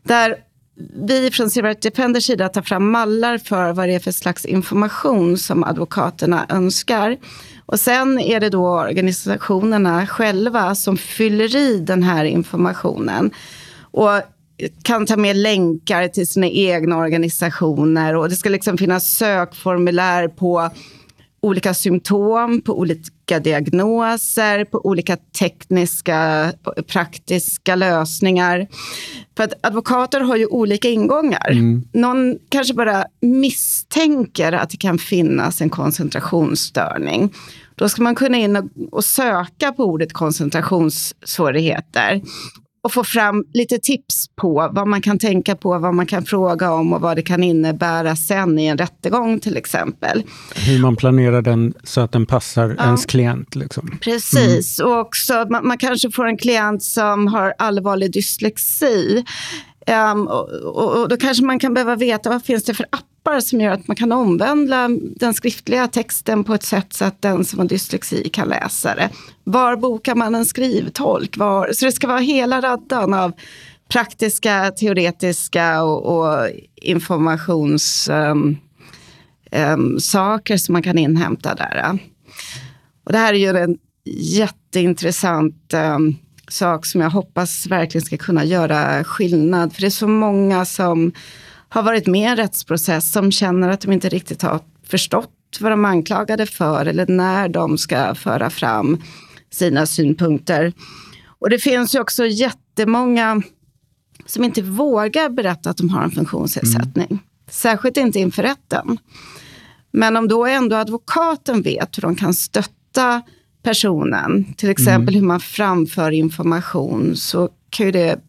Där 0.03 0.37
vi 1.07 1.31
från 1.31 1.49
Rights 1.49 1.81
Defenders 1.81 2.25
sida 2.25 2.49
tar 2.49 2.61
fram 2.61 2.91
mallar 2.91 3.37
för 3.37 3.73
vad 3.73 3.87
det 3.87 3.95
är 3.95 3.99
för 3.99 4.11
slags 4.11 4.45
information 4.45 5.37
som 5.37 5.63
advokaterna 5.63 6.45
önskar. 6.49 7.17
Och 7.65 7.79
sen 7.79 8.19
är 8.19 8.39
det 8.39 8.49
då 8.49 8.69
organisationerna 8.69 10.07
själva 10.07 10.75
som 10.75 10.97
fyller 10.97 11.55
i 11.55 11.79
den 11.79 12.03
här 12.03 12.25
informationen. 12.25 13.31
Och 13.81 14.21
kan 14.83 15.05
ta 15.05 15.17
med 15.17 15.35
länkar 15.35 16.07
till 16.07 16.27
sina 16.27 16.47
egna 16.47 16.97
organisationer 16.97 18.15
och 18.15 18.29
det 18.29 18.35
ska 18.35 18.49
liksom 18.49 18.77
finnas 18.77 19.09
sökformulär 19.09 20.27
på 20.27 20.69
olika 21.41 21.73
symptom, 21.73 22.61
på 22.61 22.79
olika 22.79 23.39
diagnoser, 23.39 24.65
på 24.65 24.85
olika 24.85 25.17
tekniska, 25.17 26.53
praktiska 26.87 27.75
lösningar. 27.75 28.67
För 29.37 29.43
att 29.43 29.65
advokater 29.65 30.19
har 30.19 30.35
ju 30.35 30.45
olika 30.45 30.89
ingångar. 30.89 31.51
Mm. 31.51 31.83
Någon 31.93 32.37
kanske 32.49 32.73
bara 32.73 33.05
misstänker 33.21 34.51
att 34.51 34.69
det 34.69 34.77
kan 34.77 34.97
finnas 34.97 35.61
en 35.61 35.69
koncentrationsstörning. 35.69 37.33
Då 37.75 37.89
ska 37.89 38.01
man 38.01 38.15
kunna 38.15 38.37
in 38.37 38.69
och 38.91 39.05
söka 39.05 39.71
på 39.71 39.83
ordet 39.83 40.13
koncentrationssvårigheter 40.13 42.21
och 42.81 42.93
få 42.93 43.03
fram 43.03 43.45
lite 43.53 43.77
tips 43.77 44.25
på 44.35 44.69
vad 44.71 44.87
man 44.87 45.01
kan 45.01 45.19
tänka 45.19 45.55
på, 45.55 45.79
vad 45.79 45.93
man 45.93 46.05
kan 46.05 46.25
fråga 46.25 46.71
om 46.71 46.93
och 46.93 47.01
vad 47.01 47.17
det 47.17 47.21
kan 47.21 47.43
innebära 47.43 48.15
sen 48.15 48.59
i 48.59 48.65
en 48.65 48.77
rättegång 48.77 49.39
till 49.39 49.57
exempel. 49.57 50.23
Hur 50.55 50.79
man 50.79 50.95
planerar 50.95 51.41
den 51.41 51.73
så 51.83 52.01
att 52.01 52.11
den 52.11 52.25
passar 52.25 52.75
ja. 52.77 52.83
ens 52.83 53.05
klient. 53.05 53.55
Liksom. 53.55 53.97
Precis, 54.01 54.79
mm. 54.79 54.91
och 54.91 54.99
också 54.99 55.45
man, 55.49 55.67
man, 55.67 55.77
kanske 55.77 56.11
får 56.11 56.27
en 56.27 56.37
klient 56.37 56.83
som 56.83 57.27
har 57.27 57.53
allvarlig 57.57 58.13
dyslexi. 58.13 59.25
Um, 60.13 60.27
och, 60.27 60.99
och, 60.99 61.09
då 61.09 61.17
kanske 61.17 61.43
man 61.43 61.59
kan 61.59 61.73
behöva 61.73 61.95
veta 61.95 62.29
vad 62.29 62.45
finns 62.45 62.63
det 62.63 62.73
för 62.73 62.85
appar 63.29 63.39
som 63.39 63.61
gör 63.61 63.71
att 63.71 63.87
man 63.87 63.97
kan 63.97 64.11
omvandla 64.11 64.89
den 65.15 65.33
skriftliga 65.33 65.87
texten 65.87 66.43
på 66.43 66.53
ett 66.53 66.63
sätt 66.63 66.93
så 66.93 67.05
att 67.05 67.21
den 67.21 67.45
som 67.45 67.59
har 67.59 67.65
dyslexi 67.65 68.29
kan 68.29 68.47
läsa 68.47 68.95
det. 68.95 69.09
Var 69.43 69.75
bokar 69.75 70.15
man 70.15 70.35
en 70.35 70.45
skrivtolk? 70.45 71.37
Var, 71.37 71.69
så 71.73 71.85
det 71.85 71.91
ska 71.91 72.07
vara 72.07 72.19
hela 72.19 72.61
raddan 72.61 73.13
av 73.13 73.31
praktiska, 73.89 74.71
teoretiska 74.71 75.83
och, 75.83 76.17
och 76.17 76.47
informationssaker 76.75 78.31
ehm, 78.31 78.57
ehm, 79.51 79.81
um, 79.81 79.99
um, 80.49 80.57
som 80.57 80.73
man 80.73 80.83
kan 80.83 80.97
inhämta 80.97 81.55
där. 81.55 81.99
Och 83.05 83.11
det 83.11 83.17
här 83.17 83.33
är 83.33 83.37
ju 83.37 83.57
en 83.57 83.77
jätteintressant 84.05 85.73
um, 85.73 86.15
sak 86.47 86.85
som 86.85 87.01
jag 87.01 87.09
hoppas 87.09 87.67
verkligen 87.67 88.05
ska 88.05 88.17
kunna 88.17 88.45
göra 88.45 89.03
skillnad. 89.03 89.73
För 89.73 89.81
det 89.81 89.87
är 89.87 89.91
så 89.91 90.07
många 90.07 90.65
som 90.65 91.11
har 91.69 91.83
varit 91.83 92.07
med 92.07 92.21
i 92.21 92.23
en 92.23 92.37
rättsprocess 92.37 93.11
som 93.11 93.31
känner 93.31 93.69
att 93.69 93.81
de 93.81 93.91
inte 93.91 94.09
riktigt 94.09 94.41
har 94.41 94.59
förstått 94.83 95.57
vad 95.59 95.71
de 95.71 95.85
anklagade 95.85 96.45
för 96.45 96.85
eller 96.85 97.07
när 97.07 97.49
de 97.49 97.77
ska 97.77 98.15
föra 98.15 98.49
fram 98.49 99.01
sina 99.51 99.85
synpunkter. 99.85 100.73
Och 101.39 101.49
det 101.49 101.59
finns 101.59 101.95
ju 101.95 101.99
också 101.99 102.25
jättemånga 102.25 103.41
som 104.25 104.43
inte 104.43 104.61
vågar 104.61 105.29
berätta 105.29 105.69
att 105.69 105.77
de 105.77 105.89
har 105.89 106.03
en 106.03 106.11
funktionsnedsättning. 106.11 107.07
Mm. 107.09 107.19
Särskilt 107.49 107.97
inte 107.97 108.19
inför 108.19 108.43
rätten. 108.43 108.97
Men 109.91 110.17
om 110.17 110.27
då 110.27 110.45
ändå 110.45 110.75
advokaten 110.75 111.61
vet 111.61 111.97
hur 111.97 112.01
de 112.01 112.15
kan 112.15 112.33
stötta 112.33 113.21
personen, 113.63 114.53
till 114.53 114.69
exempel 114.69 115.15
mm. 115.15 115.21
hur 115.21 115.27
man 115.27 115.39
framför 115.39 116.11
information, 116.11 117.15
så 117.15 117.49
kan 117.69 117.85
ju 117.85 117.91
det 117.91 118.19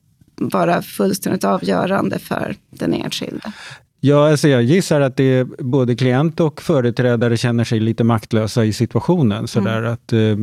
vara 0.41 0.83
fullständigt 0.83 1.45
avgörande 1.45 2.19
för 2.19 2.57
den 2.71 2.95
enskilde. 2.95 3.53
Ja, 4.01 4.31
alltså 4.31 4.49
jag 4.49 4.63
gissar 4.63 5.01
att 5.01 5.17
det 5.17 5.45
både 5.45 5.97
klient 5.97 6.41
och 6.41 6.63
företrädare 6.63 7.37
känner 7.37 7.65
sig 7.65 7.81
lite 7.81 8.05
maktlösa 8.05 8.65
i 8.65 8.73
situationen. 8.73 9.49
Sådär 9.49 9.79
mm. 9.79 9.93
att, 9.93 10.13
eh, 10.13 10.37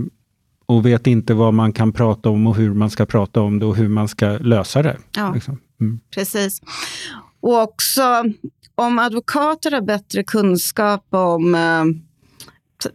och 0.65 0.85
vet 0.85 1.07
inte 1.07 1.33
vad 1.33 1.53
man 1.53 1.73
kan 1.73 1.93
prata 1.93 2.29
om 2.29 2.47
och 2.47 2.55
hur 2.55 2.73
man 2.73 2.89
ska 2.89 3.05
prata 3.05 3.41
om 3.41 3.59
det 3.59 3.65
och 3.65 3.75
hur 3.75 3.87
man 3.87 4.07
ska 4.07 4.27
lösa 4.27 4.81
det. 4.81 4.97
Ja, 5.15 5.31
liksom. 5.33 5.59
mm. 5.81 5.99
precis. 6.15 6.61
Och 7.39 7.61
också 7.61 8.23
om 8.75 8.99
advokater 8.99 9.71
har 9.71 9.81
bättre 9.81 10.23
kunskap 10.23 11.05
om 11.09 11.55
eh, 11.55 11.83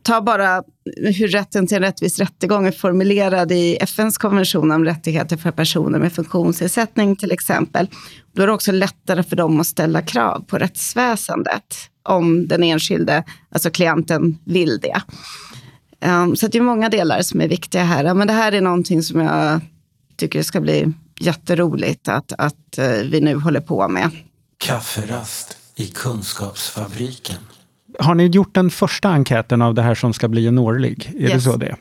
ta 0.03 0.21
bara 0.21 0.63
hur 0.97 1.29
rätten 1.29 1.67
till 1.67 1.77
en 1.77 1.83
rättvis 1.83 2.19
rättegång 2.19 2.67
är 2.67 2.73
formulerad 2.73 3.53
i 3.53 3.77
FNs 3.77 4.19
konvention 4.19 4.71
om 4.71 4.85
rättigheter 4.85 5.37
för 5.37 5.51
personer 5.51 5.99
med 5.99 6.13
funktionsnedsättning 6.13 7.17
till 7.17 7.33
exempel. 7.33 7.89
Då 8.33 8.43
är 8.43 8.47
det 8.47 8.53
också 8.53 8.73
lättare 8.73 9.23
för 9.23 9.37
dem 9.37 9.61
att 9.61 9.67
ställa 9.67 10.03
krav 10.03 10.45
på 10.47 10.59
rättsväsendet 10.59 11.77
om 12.03 12.49
den 12.49 12.63
enskilde, 12.63 13.25
alltså 13.51 13.71
klienten, 13.71 14.39
vill 14.45 14.79
det. 14.79 15.03
Um, 16.09 16.37
så 16.37 16.47
det 16.47 16.59
är 16.59 16.63
många 16.63 16.89
delar 16.89 17.23
som 17.23 17.41
är 17.41 17.49
viktiga 17.49 17.85
här. 17.85 18.15
Men 18.15 18.27
det 18.27 18.33
här 18.33 18.53
är 18.53 18.61
någonting 18.61 19.03
som 19.03 19.21
jag 19.21 19.61
tycker 20.17 20.43
ska 20.43 20.61
bli 20.61 20.93
jätteroligt 21.21 22.09
att, 22.09 22.33
att 22.39 22.79
uh, 22.79 22.85
vi 22.85 23.21
nu 23.21 23.35
håller 23.35 23.61
på 23.61 23.89
med. 23.89 24.11
Kafferast 24.59 25.57
i 25.75 25.87
Kunskapsfabriken. 25.87 27.52
Har 27.99 28.15
ni 28.15 28.27
gjort 28.27 28.55
den 28.55 28.71
första 28.71 29.09
enkäten 29.09 29.63
av 29.63 29.75
det 29.75 29.83
här 29.83 29.95
som 29.95 30.13
ska 30.13 30.29
bli 30.29 30.47
en 30.47 30.59
årlig? 30.59 31.13
Är 31.17 31.21
yes. 31.21 31.33
det 31.33 31.41
så 31.41 31.57
det 31.57 31.77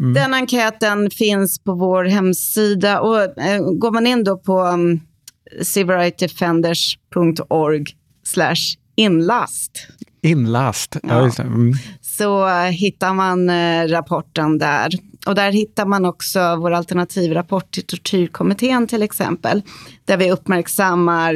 mm. 0.00 0.14
Den 0.14 0.34
enkäten 0.34 1.10
finns 1.10 1.58
på 1.58 1.74
vår 1.74 2.04
hemsida 2.04 3.00
och 3.00 3.38
eh, 3.38 3.60
går 3.60 3.90
man 3.90 4.06
in 4.06 4.24
då 4.24 4.38
på 4.38 4.60
um, 4.60 4.74
mm, 4.74 5.00
civilrightdefenders.org 5.62 7.84
inlast. 8.96 9.88
Inlast, 10.22 10.96
ja. 11.02 11.30
ja. 11.38 11.42
Mm. 11.42 11.72
Så 12.00 12.46
uh, 12.46 12.54
hittar 12.54 13.14
man 13.14 13.50
uh, 13.50 13.88
rapporten 13.88 14.58
där. 14.58 14.90
Och 15.26 15.34
där 15.34 15.52
hittar 15.52 15.86
man 15.86 16.04
också 16.04 16.56
vår 16.56 16.70
alternativrapport 16.70 17.70
till 17.70 17.86
tortyrkommittén 17.86 18.86
till 18.86 19.02
exempel. 19.02 19.62
Där 20.04 20.16
vi 20.16 20.30
uppmärksammar 20.30 21.34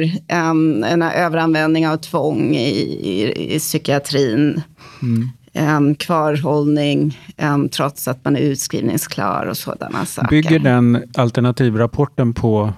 um, 0.51 0.83
en 0.83 1.01
överanvändning 1.01 1.87
av 1.87 1.97
tvång 1.97 2.55
i, 2.55 2.69
i, 3.01 3.55
i 3.55 3.59
psykiatrin. 3.59 4.61
Mm. 5.01 5.29
Um, 5.55 5.95
kvarhållning 5.95 7.19
um, 7.37 7.69
trots 7.69 8.07
att 8.07 8.25
man 8.25 8.35
är 8.35 8.39
utskrivningsklar 8.39 9.45
och 9.45 9.57
sådana 9.57 10.05
saker. 10.05 10.29
Bygger 10.29 10.59
den 10.59 11.03
alternativrapporten 11.17 12.33
på 12.33 12.73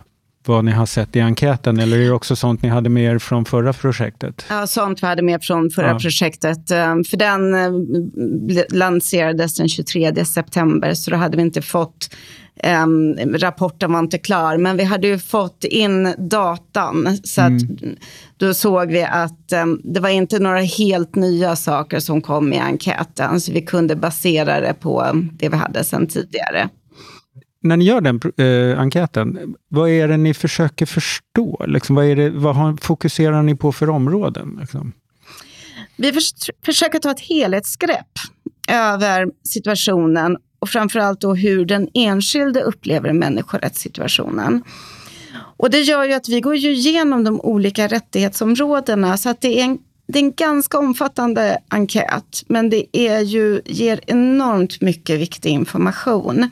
vad 0.47 0.65
ni 0.65 0.71
har 0.71 0.85
sett 0.85 1.15
i 1.15 1.19
enkäten, 1.19 1.79
eller 1.79 1.97
är 1.97 2.01
det 2.01 2.11
också 2.11 2.35
sånt 2.35 2.61
ni 2.61 2.69
hade 2.69 2.89
med 2.89 3.13
er 3.13 3.19
från 3.19 3.45
förra 3.45 3.73
projektet? 3.73 4.45
Ja, 4.49 4.67
sånt 4.67 5.03
vi 5.03 5.07
hade 5.07 5.21
med 5.21 5.43
från 5.43 5.69
förra 5.69 5.89
ja. 5.89 5.99
projektet. 5.99 6.71
Ehm, 6.71 7.03
för 7.03 7.17
den 7.17 7.55
eh, 7.55 8.63
lanserades 8.69 9.55
den 9.55 9.69
23 9.69 10.25
september, 10.25 10.93
så 10.93 11.11
då 11.11 11.17
hade 11.17 11.37
vi 11.37 11.43
inte 11.43 11.61
fått 11.61 12.09
Um, 12.83 13.15
rapporten 13.37 13.91
var 13.91 13.99
inte 13.99 14.17
klar, 14.17 14.57
men 14.57 14.77
vi 14.77 14.83
hade 14.83 15.07
ju 15.07 15.19
fått 15.19 15.63
in 15.63 16.13
datan. 16.17 17.17
Så 17.23 17.41
mm. 17.41 17.55
att 17.55 17.61
då 18.37 18.53
såg 18.53 18.91
vi 18.91 19.03
att 19.03 19.53
um, 19.63 19.81
det 19.83 19.99
var 19.99 20.09
inte 20.09 20.39
några 20.39 20.59
helt 20.59 21.15
nya 21.15 21.55
saker 21.55 21.99
som 21.99 22.21
kom 22.21 22.53
i 22.53 22.59
enkäten. 22.59 23.41
Så 23.41 23.51
vi 23.51 23.61
kunde 23.61 23.95
basera 23.95 24.59
det 24.59 24.73
på 24.73 25.05
det 25.13 25.49
vi 25.49 25.55
hade 25.55 25.83
sedan 25.83 26.07
tidigare 26.07 26.69
när 27.65 27.77
ni 27.77 27.85
gör 27.85 28.01
den 28.01 28.21
eh, 28.37 28.79
enkäten, 28.79 29.55
vad 29.67 29.89
är 29.89 30.07
det 30.07 30.17
ni 30.17 30.33
försöker 30.33 30.85
förstå? 30.85 31.65
Liksom, 31.67 31.95
vad, 31.95 32.05
är 32.05 32.15
det, 32.15 32.29
vad 32.29 32.55
har, 32.55 32.77
fokuserar 32.81 33.43
ni 33.43 33.55
på 33.55 33.71
för 33.71 33.89
områden? 33.89 34.57
Liksom? 34.61 34.93
Vi 35.97 36.11
för, 36.11 36.21
försöker 36.65 36.99
ta 36.99 37.11
ett 37.11 37.19
helhetsgrepp 37.19 38.19
över 38.67 39.27
situationen 39.43 40.37
och 40.59 40.69
framförallt 40.69 41.21
då 41.21 41.35
hur 41.35 41.65
den 41.65 41.89
enskilde 41.93 42.61
upplever 42.61 43.13
människorättssituationen. 43.13 44.63
Och 45.57 45.69
det 45.69 45.81
gör 45.81 46.03
ju 46.03 46.13
att 46.13 46.29
vi 46.29 46.41
går 46.41 46.55
ju 46.55 46.71
igenom 46.71 47.23
de 47.23 47.41
olika 47.41 47.87
rättighetsområdena 47.87 49.17
så 49.17 49.29
att 49.29 49.41
det 49.41 49.59
är 49.59 49.63
en 49.63 49.77
det 50.07 50.19
är 50.19 50.23
en 50.23 50.33
ganska 50.33 50.79
omfattande 50.79 51.57
enkät, 51.69 52.43
men 52.47 52.69
det 52.69 52.85
är 52.91 53.19
ju, 53.19 53.61
ger 53.65 53.99
enormt 54.07 54.81
mycket 54.81 55.19
viktig 55.19 55.49
information. 55.49 56.49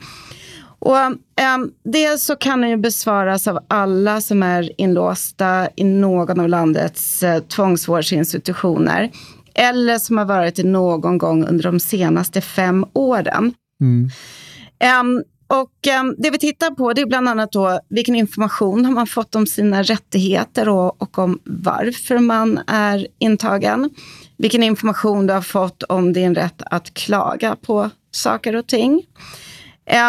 Och, 0.84 0.96
um, 0.96 1.72
dels 1.84 2.24
så 2.24 2.36
kan 2.36 2.60
den 2.60 2.70
ju 2.70 2.76
besvaras 2.76 3.48
av 3.48 3.58
alla 3.68 4.20
som 4.20 4.42
är 4.42 4.80
inlåsta 4.80 5.68
i 5.76 5.84
någon 5.84 6.40
av 6.40 6.48
landets 6.48 7.22
uh, 7.22 7.38
tvångsvårdsinstitutioner 7.38 9.10
eller 9.54 9.98
som 9.98 10.18
har 10.18 10.24
varit 10.24 10.56
det 10.56 10.64
någon 10.64 11.18
gång 11.18 11.44
under 11.44 11.64
de 11.64 11.80
senaste 11.80 12.40
fem 12.40 12.86
åren. 12.92 13.54
Mm. 13.80 14.10
Um, 15.00 15.22
och 15.46 16.00
um, 16.00 16.14
Det 16.18 16.30
vi 16.30 16.38
tittar 16.38 16.70
på 16.70 16.92
det 16.92 17.00
är 17.00 17.06
bland 17.06 17.28
annat 17.28 17.52
då, 17.52 17.80
vilken 17.88 18.14
information 18.14 18.84
har 18.84 18.92
man 18.92 19.06
fått 19.06 19.34
om 19.34 19.46
sina 19.46 19.82
rättigheter 19.82 20.68
och, 20.68 21.02
och 21.02 21.18
om 21.18 21.38
varför 21.44 22.18
man 22.18 22.60
är 22.66 23.06
intagen. 23.18 23.90
Vilken 24.36 24.62
information 24.62 25.26
du 25.26 25.34
har 25.34 25.42
fått 25.42 25.82
om 25.82 26.12
din 26.12 26.34
rätt 26.34 26.62
att 26.64 26.94
klaga 26.94 27.56
på 27.56 27.90
saker 28.10 28.56
och 28.56 28.66
ting. 28.66 29.02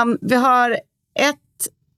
Um, 0.03 0.17
vi 0.21 0.35
har 0.35 0.71
ett 1.19 1.39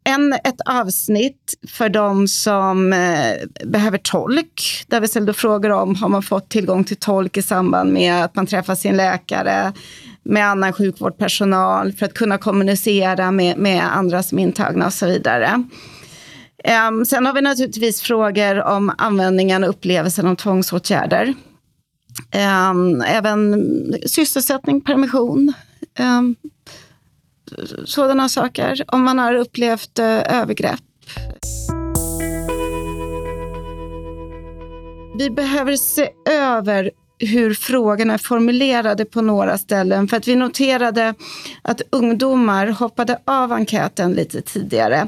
en, 0.08 0.34
ett 0.34 0.62
avsnitt 0.66 1.54
för 1.68 1.90
de 1.90 2.28
som 2.28 2.94
eh, 2.94 3.66
behöver 3.66 3.98
tolk, 3.98 4.86
där 4.88 5.02
vi 5.02 5.08
ställde 5.08 5.34
frågor 5.34 5.70
om 5.70 5.96
har 5.96 6.10
man 6.10 6.24
fått 6.24 6.50
tillgång 6.50 6.84
till 6.84 6.98
tolk 6.98 7.38
i 7.38 7.42
samband 7.42 7.94
med 7.94 8.24
att 8.24 8.36
man 8.36 8.46
träffar 8.46 8.76
sin 8.76 8.98
läkare, 8.98 9.74
med 10.24 10.46
annan 10.46 10.74
sjukvårdspersonal 10.74 11.94
för 11.94 12.06
att 12.06 12.14
kunna 12.14 12.38
kommunicera 12.38 13.32
med, 13.32 13.58
med 13.58 13.98
andra 13.98 14.24
som 14.24 14.40
är 14.40 14.44
intagna 14.44 14.86
och 14.86 14.94
så 14.94 15.06
vidare. 15.06 15.64
Um, 16.90 17.06
sen 17.06 17.26
har 17.26 17.34
vi 17.34 17.42
naturligtvis 17.42 18.02
frågor 18.02 18.64
om 18.64 18.92
användningen 18.98 19.64
och 19.64 19.70
upplevelsen 19.70 20.28
av 20.28 20.36
tvångsåtgärder. 20.36 21.34
Um, 22.72 23.02
även 23.02 23.66
sysselsättning, 24.06 24.82
permission, 24.82 25.54
um, 26.00 26.36
sådana 27.86 28.30
saker. 28.30 28.84
Om 28.88 29.04
man 29.04 29.20
har 29.20 29.34
upplevt 29.34 30.00
uh, 30.00 30.06
övergrepp. 30.06 30.80
Vi 35.18 35.30
behöver 35.30 35.76
se 35.76 36.10
över 36.30 36.92
hur 37.20 37.54
frågorna 37.54 38.14
är 38.14 38.18
formulerade 38.18 39.06
på 39.06 39.22
några 39.22 39.58
ställen. 39.58 40.08
För 40.08 40.18
att 40.18 40.28
vi 40.28 40.36
noterade 40.36 41.14
att 41.62 41.82
ungdomar 41.90 42.68
hoppade 42.68 43.20
av 43.26 43.52
enkäten 43.52 44.14
lite 44.14 44.42
tidigare. 44.42 45.08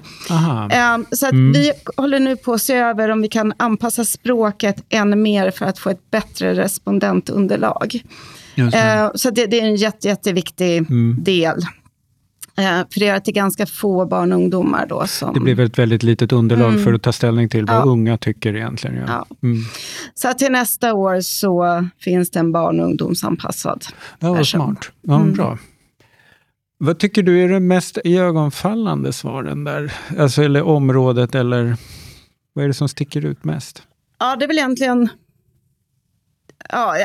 Um, 0.96 1.06
så 1.12 1.26
att 1.26 1.32
mm. 1.32 1.52
vi 1.52 1.72
håller 1.98 2.20
nu 2.20 2.36
på 2.36 2.54
att 2.54 2.62
se 2.62 2.76
över 2.76 3.10
om 3.10 3.22
vi 3.22 3.28
kan 3.28 3.54
anpassa 3.58 4.06
språket 4.06 4.84
än 4.90 5.22
mer 5.22 5.52
för 5.52 5.66
att 5.66 5.80
få 5.80 5.90
ett 5.90 6.12
bättre 6.12 6.54
respondentunderlag. 6.54 8.04
Uh, 8.58 9.12
så 9.16 9.30
det, 9.30 9.46
det, 9.46 9.60
är 9.60 9.66
en 9.66 9.76
jätte, 9.76 10.08
jätteviktig 10.08 10.78
mm. 10.78 11.24
del. 11.24 11.62
Eh, 12.60 12.86
för 12.90 13.00
det 13.00 13.08
är 13.08 13.16
att 13.16 13.26
det 13.26 13.32
är 13.32 13.34
ganska 13.34 13.66
få 13.66 14.06
barn 14.06 14.32
och 14.32 14.38
ungdomar 14.38 14.86
då 14.90 15.08
som... 15.08 15.34
Det 15.34 15.40
blir 15.40 15.60
ett 15.60 15.80
väldigt 15.80 16.04
litet 16.04 16.32
underlag 16.32 16.70
mm. 16.70 16.84
för 16.84 16.94
att 16.94 17.02
ta 17.02 17.12
ställning 17.12 17.50
till 17.50 17.66
vad 17.66 17.76
ja. 17.76 17.84
unga 17.84 18.18
tycker 18.18 18.56
egentligen. 18.56 18.96
Ja. 18.96 19.04
ja. 19.08 19.36
Mm. 19.44 19.62
Så 20.14 20.34
till 20.34 20.52
nästa 20.52 20.94
år 20.94 21.22
så 21.22 21.88
finns 22.00 22.32
det 22.32 22.40
en 22.40 22.52
barn 22.52 22.80
och 22.80 22.86
ungdomsanpassad 22.86 23.86
Ja, 24.20 24.34
vad 24.34 24.48
smart. 24.48 24.92
Ja, 25.02 25.16
mm. 25.16 25.34
Bra. 25.34 25.58
Vad 26.78 27.00
tycker 27.00 27.24
du 27.24 27.44
är 27.44 27.50
det 27.50 27.60
mest 27.60 27.98
ögonfallande 28.04 29.14
svaren 29.14 29.64
där? 29.64 29.94
Alltså, 30.18 30.44
eller 30.44 30.62
området, 30.62 31.36
eller 31.36 31.78
vad 32.54 32.64
är 32.64 32.68
det 32.68 32.74
som 32.74 32.90
sticker 32.90 33.26
ut 33.26 33.44
mest? 33.44 33.84
Ja, 34.20 34.36
det 34.36 34.46
är 34.46 34.48
väl 34.48 34.58
egentligen... 34.58 35.10
Ja, 36.70 36.96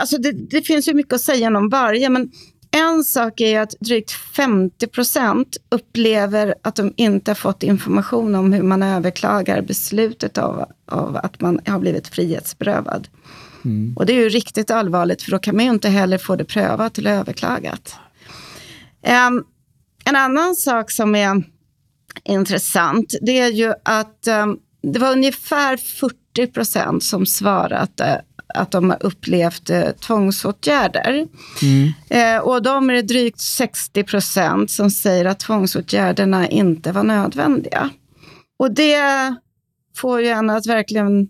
alltså 0.00 0.18
det, 0.18 0.32
det 0.32 0.62
finns 0.62 0.88
ju 0.88 0.94
mycket 0.94 1.12
att 1.12 1.20
säga 1.20 1.48
om 1.48 1.68
varje, 1.68 2.08
men 2.08 2.30
en 2.74 3.04
sak 3.04 3.40
är 3.40 3.60
att 3.60 3.74
drygt 3.80 4.10
50 4.10 4.86
procent 4.86 5.56
upplever 5.68 6.54
att 6.62 6.76
de 6.76 6.92
inte 6.96 7.30
har 7.30 7.36
fått 7.36 7.62
information 7.62 8.34
om 8.34 8.52
hur 8.52 8.62
man 8.62 8.82
överklagar 8.82 9.62
beslutet 9.62 10.38
av, 10.38 10.64
av 10.86 11.16
att 11.16 11.40
man 11.40 11.60
har 11.66 11.78
blivit 11.78 12.08
frihetsberövad. 12.08 13.08
Mm. 13.64 13.96
Och 13.96 14.06
det 14.06 14.12
är 14.12 14.16
ju 14.16 14.28
riktigt 14.28 14.70
allvarligt, 14.70 15.22
för 15.22 15.30
då 15.30 15.38
kan 15.38 15.56
man 15.56 15.64
ju 15.64 15.70
inte 15.70 15.88
heller 15.88 16.18
få 16.18 16.36
det 16.36 16.44
prövat 16.44 16.98
eller 16.98 17.12
överklagat. 17.12 17.96
Um, 19.28 19.44
en 20.04 20.16
annan 20.16 20.56
sak 20.56 20.90
som 20.90 21.14
är 21.14 21.42
intressant, 22.24 23.14
det 23.22 23.38
är 23.38 23.50
ju 23.50 23.72
att 23.82 24.26
um, 24.42 24.58
det 24.92 24.98
var 24.98 25.12
ungefär 25.12 25.76
40 25.76 26.52
procent 26.52 27.04
som 27.04 27.26
svarade 27.26 28.24
att 28.54 28.70
de 28.70 28.90
har 28.90 28.98
upplevt 29.00 29.70
eh, 29.70 29.90
tvångsåtgärder. 29.90 31.26
Mm. 31.62 31.92
Eh, 32.08 32.42
och 32.42 32.62
de 32.62 32.90
är 32.90 32.94
det 32.94 33.02
drygt 33.02 33.40
60 33.40 34.02
procent 34.02 34.70
som 34.70 34.90
säger 34.90 35.24
att 35.24 35.40
tvångsåtgärderna 35.40 36.48
inte 36.48 36.92
var 36.92 37.02
nödvändiga. 37.02 37.90
Och 38.56 38.70
det 38.70 39.34
får 39.96 40.20
ju 40.20 40.28
en 40.28 40.50
att 40.50 40.66
verkligen 40.66 41.28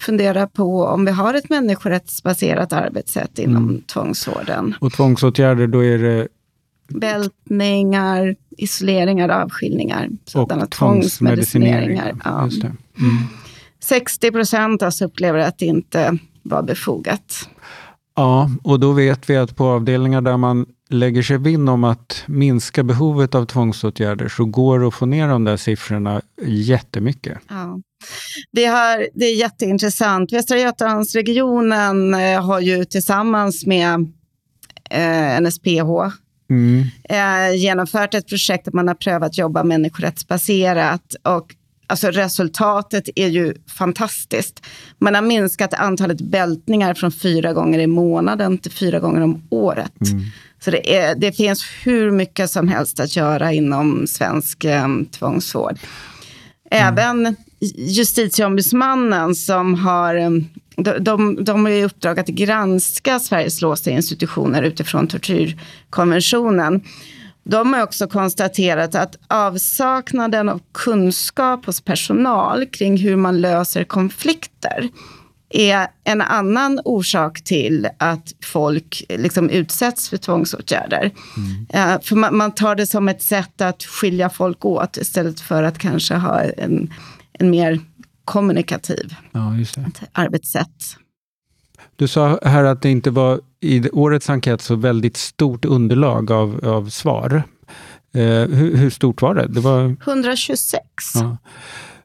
fundera 0.00 0.46
på 0.46 0.84
om 0.84 1.04
vi 1.04 1.10
har 1.10 1.34
ett 1.34 1.50
människorättsbaserat 1.50 2.72
arbetssätt 2.72 3.38
inom 3.38 3.68
mm. 3.68 3.82
tvångsvården. 3.82 4.74
Och 4.80 4.92
tvångsåtgärder, 4.92 5.66
då 5.66 5.84
är 5.84 5.98
det? 5.98 6.28
Bältningar, 6.88 8.36
isoleringar, 8.56 9.28
avskiljningar. 9.28 10.08
Och 10.34 10.70
tvångsmedicineringar. 10.70 12.14
Ja. 12.24 12.40
Mm. 12.40 13.16
60 13.82 14.30
procent 14.30 14.82
alltså 14.82 15.04
upplever 15.04 15.38
att 15.38 15.58
det 15.58 15.66
inte 15.66 16.18
var 16.44 16.62
befogat. 16.62 17.48
Ja, 18.16 18.50
och 18.62 18.80
då 18.80 18.92
vet 18.92 19.30
vi 19.30 19.36
att 19.36 19.56
på 19.56 19.64
avdelningar 19.64 20.20
där 20.20 20.36
man 20.36 20.66
lägger 20.88 21.22
sig 21.22 21.38
vinn 21.38 21.68
om 21.68 21.84
att 21.84 22.24
minska 22.26 22.82
behovet 22.82 23.34
av 23.34 23.46
tvångsåtgärder 23.46 24.28
så 24.28 24.44
går 24.44 24.80
det 24.80 24.88
att 24.88 24.94
få 24.94 25.06
ner 25.06 25.28
de 25.28 25.44
där 25.44 25.56
siffrorna 25.56 26.22
jättemycket. 26.46 27.38
Ja. 27.48 27.80
Det, 28.52 28.64
har, 28.64 29.08
det 29.14 29.24
är 29.24 29.36
jätteintressant. 29.36 30.32
Västra 30.32 30.58
Götalandsregionen 30.58 32.14
eh, 32.14 32.44
har 32.44 32.60
ju 32.60 32.84
tillsammans 32.84 33.66
med 33.66 34.12
eh, 34.90 35.40
NSPH 35.40 36.18
mm. 36.50 36.84
eh, 37.04 37.56
genomfört 37.56 38.14
ett 38.14 38.28
projekt 38.28 38.64
där 38.64 38.72
man 38.72 38.88
har 38.88 38.94
prövat 38.94 39.30
att 39.30 39.38
jobba 39.38 39.64
människorättsbaserat. 39.64 41.14
Och 41.22 41.54
Alltså 41.94 42.10
resultatet 42.10 43.08
är 43.16 43.28
ju 43.28 43.54
fantastiskt. 43.78 44.66
Man 44.98 45.14
har 45.14 45.22
minskat 45.22 45.74
antalet 45.74 46.20
bältningar 46.20 46.94
från 46.94 47.12
fyra 47.12 47.52
gånger 47.52 47.78
i 47.78 47.86
månaden 47.86 48.58
till 48.58 48.70
fyra 48.70 49.00
gånger 49.00 49.20
om 49.20 49.42
året. 49.50 49.92
Mm. 50.12 50.24
Så 50.64 50.70
det, 50.70 50.96
är, 50.96 51.14
det, 51.14 51.32
finns 51.32 51.64
hur 51.84 52.10
mycket 52.10 52.50
som 52.50 52.68
helst 52.68 53.00
att 53.00 53.16
göra 53.16 53.52
inom 53.52 54.06
svensk 54.06 54.64
eh, 54.64 54.88
tvångsvård. 55.10 55.78
Även 56.70 57.20
mm. 57.20 57.34
justitieombudsmannen 57.76 59.34
som 59.34 59.74
har 59.74 60.14
de, 60.76 61.04
de, 61.04 61.44
de 61.44 61.64
har 61.64 61.72
i 61.72 61.84
uppdrag 61.84 62.20
att 62.20 62.26
granska 62.26 63.18
Sveriges 63.18 63.60
låsta 63.60 63.90
institutioner 63.90 64.62
utifrån 64.62 65.06
tortyrkonventionen. 65.06 66.80
De 67.44 67.72
har 67.72 67.82
också 67.82 68.06
konstaterat 68.06 68.94
att 68.94 69.16
avsaknaden 69.28 70.48
av 70.48 70.60
kunskap 70.72 71.66
hos 71.66 71.80
personal 71.80 72.66
kring 72.66 72.96
hur 72.96 73.16
man 73.16 73.40
löser 73.40 73.84
konflikter 73.84 74.88
är 75.50 75.86
en 76.04 76.20
annan 76.20 76.80
orsak 76.84 77.44
till 77.44 77.88
att 77.98 78.32
folk 78.44 79.04
liksom 79.08 79.50
utsätts 79.50 80.08
för 80.08 80.16
tvångsåtgärder. 80.16 81.10
Mm. 81.36 81.92
Uh, 81.92 82.02
för 82.02 82.16
man, 82.16 82.36
man, 82.36 82.52
tar 82.52 82.74
det 82.74 82.86
som 82.86 83.08
ett 83.08 83.22
sätt 83.22 83.60
att 83.60 83.82
skilja 83.82 84.30
folk 84.30 84.64
åt 84.64 84.96
istället 84.96 85.40
för 85.40 85.62
att 85.62 85.78
kanske 85.78 86.14
ha 86.14 86.40
en, 86.40 86.92
en 87.32 87.50
mer 87.50 87.80
kommunikativ 88.24 89.14
ja, 89.32 89.54
arbetssätt. 90.12 90.96
Du 91.96 92.08
sa 92.08 92.38
här 92.42 92.64
att 92.64 92.82
det 92.82 92.90
inte 92.90 93.10
var 93.10 93.40
i 93.60 93.90
årets 93.90 94.30
enkät 94.30 94.60
så 94.60 94.74
väldigt 94.74 95.16
stort 95.16 95.64
underlag 95.64 96.32
av, 96.32 96.60
av 96.64 96.88
svar. 96.88 97.42
Eh, 98.14 98.22
hur, 98.48 98.76
hur, 98.76 98.90
stort 98.90 99.22
var 99.22 99.34
det? 99.34 99.46
det 99.46 99.60
var... 99.60 99.96
126. 100.06 100.84
Ja. 101.14 101.36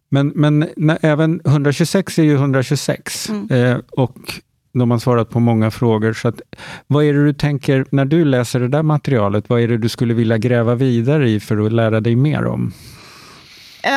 Men, 0.09 0.27
men 0.35 0.69
när, 0.75 0.97
även 1.01 1.41
126 1.45 2.19
är 2.19 2.23
ju 2.23 2.35
126. 2.35 3.29
Mm. 3.29 3.51
Eh, 3.51 3.77
och 3.91 4.41
de 4.73 4.91
har 4.91 4.99
svarat 4.99 5.29
på 5.29 5.39
många 5.39 5.71
frågor. 5.71 6.13
Så 6.13 6.27
att, 6.27 6.41
vad 6.87 7.03
är 7.03 7.13
det 7.13 7.25
du 7.25 7.33
tänker, 7.33 7.85
när 7.89 8.05
du 8.05 8.25
läser 8.25 8.59
det 8.59 8.67
där 8.67 8.83
materialet, 8.83 9.49
vad 9.49 9.61
är 9.61 9.67
det 9.67 9.77
du 9.77 9.89
skulle 9.89 10.13
vilja 10.13 10.37
gräva 10.37 10.75
vidare 10.75 11.29
i 11.29 11.39
för 11.39 11.65
att 11.65 11.71
lära 11.71 11.99
dig 11.99 12.15
mer 12.15 12.45
om? 12.45 12.73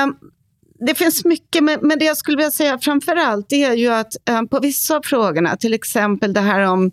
Um, 0.05 0.17
det 0.87 0.95
finns 0.95 1.25
mycket, 1.25 1.63
men, 1.63 1.99
det 1.99 2.05
jag 2.05 2.17
skulle 2.17 2.37
vilja 2.37 2.51
säga 2.51 2.79
framför 2.79 3.17
allt 3.17 3.53
är 3.53 3.73
ju 3.73 3.89
att 3.89 4.17
um, 4.31 4.49
på 4.49 4.61
vissa 4.61 4.97
av 4.97 5.03
frågorna, 5.05 5.57
till 5.57 5.75
exempel 5.75 6.33
det 6.33 6.41
här 6.41 6.61
om 6.61 6.91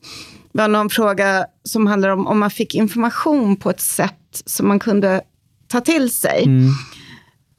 det 0.52 0.62
var 0.62 0.68
någon 0.68 0.90
fråga 0.90 1.46
som 1.64 1.88
handlar 1.88 2.10
om 2.10 2.28
om 2.28 2.40
man 2.40 2.50
fick 2.50 2.76
information 2.76 3.56
på 3.56 3.70
ett 3.70 3.82
sätt 3.82 4.42
som 4.46 4.68
man 4.68 4.80
kunde 4.80 5.22
ta 5.68 5.82
till 5.82 6.12
sig. 6.12 6.44
Mm. 6.44 6.70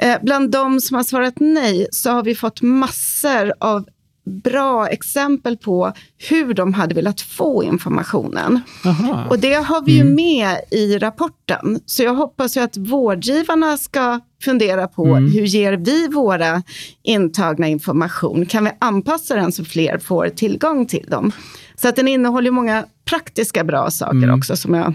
Eh, 0.02 0.18
bland 0.22 0.50
de 0.50 0.80
som 0.80 0.96
har 0.96 1.04
svarat 1.04 1.34
nej 1.36 1.86
så 1.92 2.10
har 2.10 2.24
vi 2.24 2.34
fått 2.34 2.62
massor 2.62 3.52
av 3.60 3.86
bra 4.24 4.88
exempel 4.88 5.56
på 5.56 5.92
hur 6.28 6.54
de 6.54 6.74
hade 6.74 6.94
velat 6.94 7.20
få 7.20 7.64
informationen. 7.64 8.60
Aha. 8.84 9.26
Och 9.30 9.38
det 9.38 9.54
har 9.54 9.82
vi 9.82 9.92
ju 9.92 10.00
mm. 10.00 10.14
med 10.14 10.56
i 10.70 10.98
rapporten. 10.98 11.80
Så 11.86 12.02
jag 12.02 12.14
hoppas 12.14 12.56
ju 12.56 12.60
att 12.60 12.76
vårdgivarna 12.76 13.76
ska 13.76 14.20
fundera 14.42 14.88
på 14.88 15.06
mm. 15.06 15.32
hur 15.32 15.44
ger 15.44 15.72
vi 15.72 16.08
våra 16.08 16.62
intagna 17.02 17.68
information? 17.68 18.46
Kan 18.46 18.64
vi 18.64 18.70
anpassa 18.78 19.36
den 19.36 19.52
så 19.52 19.64
fler 19.64 19.98
får 19.98 20.28
tillgång 20.28 20.86
till 20.86 21.06
dem? 21.08 21.32
Så 21.74 21.88
att 21.88 21.96
den 21.96 22.08
innehåller 22.08 22.50
många 22.50 22.84
praktiska 23.04 23.64
bra 23.64 23.90
saker 23.90 24.16
mm. 24.16 24.38
också 24.38 24.56
som 24.56 24.74
jag 24.74 24.94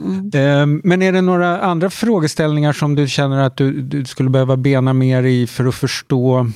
Mm. 0.00 0.30
Ehm, 0.34 0.80
men 0.84 1.02
är 1.02 1.12
det 1.12 1.20
några 1.20 1.60
andra 1.60 1.90
frågeställningar 1.90 2.72
som 2.72 2.94
du 2.94 3.08
känner 3.08 3.42
att 3.42 3.56
du, 3.56 3.82
du 3.82 4.04
skulle 4.04 4.30
behöva 4.30 4.56
bena 4.56 4.92
mer 4.92 5.22
i 5.22 5.46
för 5.46 5.64
att 5.64 5.74
förstå 5.74 6.50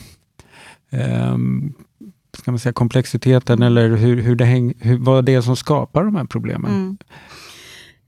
um, 0.91 1.75
ska 2.39 2.51
man 2.51 2.59
säga, 2.59 2.73
komplexiteten 2.73 3.63
eller 3.63 3.89
hur, 3.89 4.23
hur 4.23 4.37
det 4.37 4.45
häng, 4.45 4.75
hur, 4.81 4.99
vad 4.99 5.25
det 5.25 5.35
är 5.35 5.41
som 5.41 5.57
skapar 5.57 6.05
de 6.05 6.17
här 6.17 6.25
problemen? 6.25 6.71
Mm. 6.71 6.99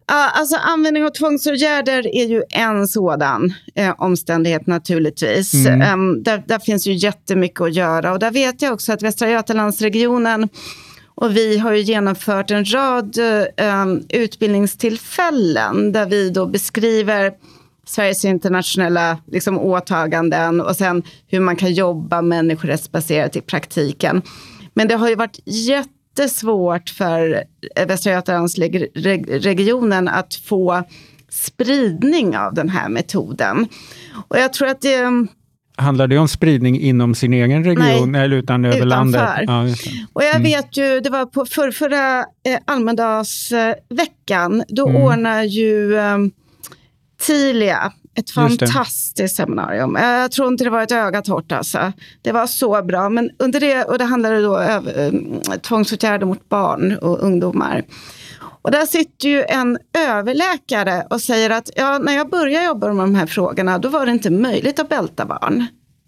Ja, 0.07 0.31
alltså 0.31 0.57
användning 0.57 1.05
av 1.05 1.11
tvångsåtgärder 1.11 2.15
är 2.17 2.27
ju 2.27 2.43
en 2.51 2.87
sådan 2.87 3.55
eh, 3.75 3.95
omständighet 3.99 4.67
naturligtvis. 4.67 5.55
Mm. 5.55 6.01
Um, 6.01 6.23
där, 6.23 6.45
där 6.47 6.59
finns 6.59 6.87
ju 6.87 6.93
jättemycket 6.93 7.61
att 7.61 7.75
göra 7.75 8.13
och 8.13 8.19
där 8.19 8.31
vet 8.31 8.63
jag 8.63 8.73
också 8.73 8.93
att 8.93 9.03
Västra 9.03 9.31
Götalandsregionen 9.31 10.49
och 11.15 11.37
vi 11.37 11.59
har 11.59 11.73
ju 11.73 11.81
genomfört 11.81 12.51
en 12.51 12.73
rad 12.73 13.19
um, 13.83 14.03
utbildningstillfällen 14.09 15.93
där 15.93 16.07
vi 16.07 16.31
då 16.31 16.47
beskriver 16.47 17.33
Sveriges 17.91 18.25
internationella 18.25 19.19
liksom, 19.27 19.59
åtaganden 19.59 20.61
och 20.61 20.77
sen 20.77 21.03
hur 21.27 21.41
man 21.41 21.57
kan 21.57 21.73
jobba 21.75 22.23
människorättsbaserat 22.23 23.37
i 23.37 23.41
praktiken. 23.41 24.23
Men 24.75 24.89
det 24.89 24.95
har 24.95 25.09
ju 25.09 25.15
varit 25.15 25.41
jättesvårt 25.45 26.91
för 26.91 27.45
Västra 27.87 28.13
Götalandsregionen 28.13 30.09
att 30.09 30.35
få 30.35 30.83
spridning 31.31 32.37
av 32.37 32.55
den 32.55 32.69
här 32.69 32.89
metoden. 32.89 33.69
Och 34.29 34.39
jag 34.39 34.53
tror 34.53 34.69
att 34.69 34.81
det... 34.81 35.27
Handlar 35.77 36.07
det 36.07 36.19
om 36.19 36.29
spridning 36.29 36.81
inom 36.81 37.15
sin 37.15 37.33
egen 37.33 37.65
region 37.65 38.13
Nej, 38.13 38.25
eller 38.25 38.37
utan 38.37 38.65
över 38.65 38.77
utanför. 38.77 38.87
landet? 38.87 39.23
Ja. 39.47 39.65
Och 40.13 40.23
jag 40.25 40.31
Mm. 40.37 40.43
vet 40.43 40.77
ju, 40.77 41.01
det 41.01 41.11
var 41.11 41.27
på 41.27 41.47
för, 41.47 41.71
förra 41.71 42.19
eh, 42.21 42.59
Almedalsveckan, 42.65 44.65
då 44.69 44.89
Mm. 44.89 45.03
ordnar 45.03 45.43
ju 45.43 45.97
Tilia 47.31 47.93
ett 48.15 48.31
fantastiskt 48.31 49.37
seminarium. 49.37 49.97
Eh, 49.97 50.05
Jag 50.05 50.33
tror 50.33 50.49
inte 50.49 50.65
det 50.65 50.71
var 50.71 50.83
ett 50.83 50.93
öga 50.93 51.23
torrt 51.23 51.53
alltså. 51.53 51.93
Det 52.23 52.33
var 52.33 52.47
så 52.47 52.83
bra. 52.83 53.09
Men 53.09 53.31
under 53.39 53.61
det, 53.61 53.85
och 53.85 53.99
det 53.99 54.05
handlade 54.05 54.43
då 54.43 54.59
om 54.59 54.89
eh, 54.89 55.59
tvångsåtgärder 55.59 56.27
mot 56.27 56.49
barn 56.49 56.99
och 56.99 57.19
ungdomar. 57.23 57.85
Och 58.63 58.71
där 58.71 58.87
sitter 58.87 59.29
ju 59.29 59.43
en 59.43 59.79
överläkare 59.99 61.07
och 61.11 61.21
säger 61.21 61.51
att 61.51 61.71
ja, 61.77 61.99
när 61.99 62.13
jag 62.13 62.31
började 62.31 62.65
jobba 62.65 62.93
med 62.93 63.05
de 63.05 63.15
här 63.15 63.27
frågorna, 63.27 63.79
då 63.79 63.89
var 63.89 64.07
det 64.07 64.13
inte 64.13 64.31
möjligt 64.31 64.79
att 64.79 64.89
bälta 64.89 65.27
barn. 65.27 65.67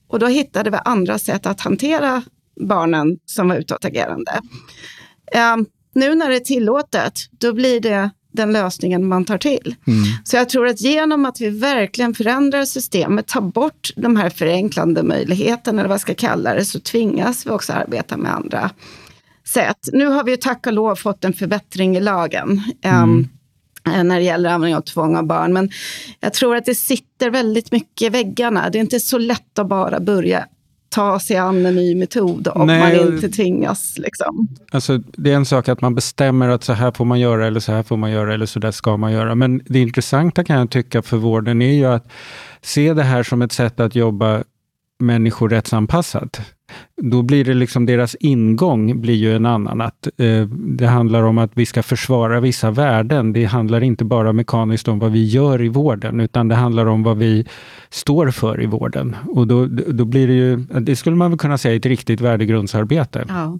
Och 0.08 0.18
då 0.18 0.26
hittade 0.26 0.70
vi 0.70 0.78
andra 0.84 1.18
sätt 1.18 1.46
att 1.46 1.60
hantera 1.60 2.22
barnen 2.60 3.16
som 3.26 3.48
var 3.48 3.56
utåtagerande. 3.56 4.40
Eh, 5.32 5.56
nu 5.94 6.14
när 6.14 6.28
det 6.28 6.36
är 6.36 6.40
tillåtet, 6.40 7.12
då 7.40 7.52
blir 7.52 7.80
det 7.80 8.10
den 8.32 8.52
lösningen 8.52 9.08
man 9.08 9.24
tar 9.24 9.38
till. 9.38 9.74
Mm. 9.86 10.04
Så 10.24 10.36
jag 10.36 10.48
tror 10.48 10.66
att 10.66 10.80
genom 10.80 11.26
att 11.26 11.40
vi 11.40 11.48
verkligen 11.48 12.14
förändrar 12.14 12.64
systemet, 12.64 13.28
tar 13.28 13.40
bort 13.40 13.90
de 13.96 14.16
här 14.16 14.30
förenklande 14.30 15.02
möjligheterna, 15.02 15.80
eller 15.80 15.88
vad 15.88 15.94
jag 15.94 16.00
ska 16.00 16.14
kalla 16.14 16.54
det, 16.54 16.64
så 16.64 16.80
tvingas 16.80 17.46
vi 17.46 17.50
också 17.50 17.72
arbeta 17.72 18.16
med 18.16 18.34
andra 18.34 18.70
sätt. 19.44 19.78
Nu 19.92 20.06
har 20.06 20.24
vi 20.24 20.30
ju 20.30 20.36
tack 20.36 20.66
och 20.66 20.72
lov 20.72 20.94
fått 20.94 21.24
en 21.24 21.32
förbättring 21.32 21.96
i 21.96 22.00
lagen. 22.00 22.62
Mm. 22.82 23.28
eh, 23.86 24.04
när 24.04 24.18
det 24.18 24.24
gäller 24.24 24.50
användning 24.50 24.76
av 24.76 24.80
tvång 24.80 25.16
av 25.16 25.26
barn. 25.26 25.52
Men 25.52 25.70
jag 26.20 26.32
tror 26.32 26.56
att 26.56 26.64
det 26.64 26.74
sitter 26.74 27.30
väldigt 27.30 27.72
mycket 27.72 28.02
i 28.02 28.08
väggarna. 28.08 28.70
Det 28.70 28.78
är 28.78 28.80
inte 28.80 29.00
så 29.00 29.18
lätt 29.18 29.58
att 29.58 29.68
bara 29.68 30.00
börja 30.00 30.46
ta 30.92 31.20
sig 31.20 31.36
an 31.36 31.66
en 31.66 31.74
ny 31.74 31.94
metod 31.94 32.48
om 32.48 32.66
Nej, 32.66 32.80
man 32.80 33.14
inte 33.14 33.28
tvingas. 33.28 33.98
Liksom. 33.98 34.48
Alltså, 34.70 34.98
det 34.98 35.32
är 35.32 35.36
en 35.36 35.46
sak 35.46 35.68
att 35.68 35.80
man 35.80 35.94
bestämmer 35.94 36.48
att 36.48 36.64
så 36.64 36.72
här 36.72 36.90
får 36.90 37.04
man 37.04 37.20
göra 37.20 37.46
eller 37.46 37.60
så 37.60 37.72
här 37.72 37.82
får 37.82 37.96
man 37.96 38.10
göra 38.10 38.34
eller 38.34 38.46
så 38.46 38.58
där 38.58 38.70
ska 38.70 38.96
man 38.96 39.12
göra. 39.12 39.34
Men 39.34 39.60
det 39.66 39.78
intressanta 39.78 40.44
kan 40.44 40.58
jag 40.58 40.70
tycka 40.70 41.02
för 41.02 41.16
vården 41.16 41.62
är 41.62 41.72
ju 41.72 41.84
att 41.86 42.08
se 42.60 42.94
det 42.94 43.02
här 43.02 43.22
som 43.22 43.42
ett 43.42 43.52
sätt 43.52 43.80
att 43.80 43.94
jobba 43.94 44.42
människorättsanpassat. 44.98 46.40
Då 46.96 47.22
blir 47.22 47.44
det 47.44 47.54
liksom 47.54 47.86
deras 47.86 48.14
ingång 48.20 49.00
blir 49.00 49.14
ju 49.14 49.36
en 49.36 49.46
annan. 49.46 49.80
Att, 49.80 50.08
eh, 50.18 50.42
det 50.48 50.86
handlar 50.86 51.22
om 51.22 51.38
att 51.38 51.50
vi 51.54 51.66
ska 51.66 51.82
försvara 51.82 52.40
vissa 52.40 52.70
värden. 52.70 53.32
Det 53.32 53.44
handlar 53.44 53.82
inte 53.82 54.04
bara 54.04 54.32
mekaniskt 54.32 54.88
om 54.88 54.98
vad 54.98 55.12
vi 55.12 55.24
gör 55.24 55.62
i 55.62 55.68
vården, 55.68 56.20
utan 56.20 56.48
det 56.48 56.54
handlar 56.54 56.86
om 56.86 57.02
vad 57.02 57.18
vi 57.18 57.46
står 57.90 58.30
för 58.30 58.62
i 58.62 58.66
vården. 58.66 59.16
Och 59.28 59.46
då, 59.46 59.66
då 59.66 60.04
blir 60.04 60.26
det 60.26 60.34
ju, 60.34 60.56
det 60.56 60.96
skulle 60.96 61.16
man 61.16 61.30
väl 61.30 61.38
kunna 61.38 61.58
säga, 61.58 61.76
ett 61.76 61.86
riktigt 61.86 62.20
värdegrundsarbete. 62.20 63.24
Ja. 63.28 63.58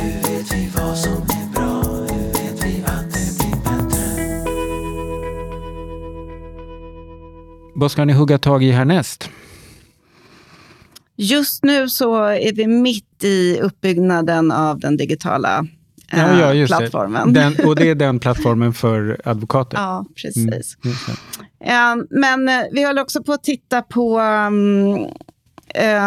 Hur 0.00 0.12
vet 0.12 0.54
vi 0.54 0.70
vad 0.76 0.96
som 0.96 1.12
är 1.12 1.54
bra? 1.54 1.82
Hur 1.82 2.26
vet 2.26 2.64
vi 2.64 2.84
att 2.84 3.12
det 3.12 3.38
blir 3.38 3.56
bättre? 3.64 4.04
Vad 7.74 7.90
ska 7.90 8.04
ni 8.04 8.12
hugga 8.12 8.38
tag 8.38 8.64
i 8.64 8.70
härnäst? 8.70 9.30
Just 11.22 11.64
nu 11.64 11.88
så 11.88 12.24
är 12.24 12.52
vi 12.52 12.66
mitt 12.66 13.24
i 13.24 13.60
uppbyggnaden 13.60 14.52
av 14.52 14.78
den 14.78 14.96
digitala 14.96 15.66
eh, 16.12 16.18
Ja, 16.18 16.40
ja, 16.40 16.54
just 16.54 16.72
det. 16.72 16.78
plattformen. 16.78 17.32
Den, 17.32 17.56
och 17.64 17.76
det 17.76 17.90
är 17.90 17.94
den 18.06 18.18
plattformen 18.18 18.74
för 18.74 19.20
advokater? 19.24 19.78
Ja, 19.78 20.06
precis. 20.14 20.36
Mm, 20.36 20.60
det. 21.58 21.64
Eh, 21.64 21.96
men 22.10 22.48
eh, 22.48 22.66
vi 22.72 22.84
håller 22.84 23.02
också 23.02 23.22
på 23.22 23.32
att 23.32 23.44
titta 23.44 23.82
på 23.82 24.20
um, 24.20 24.94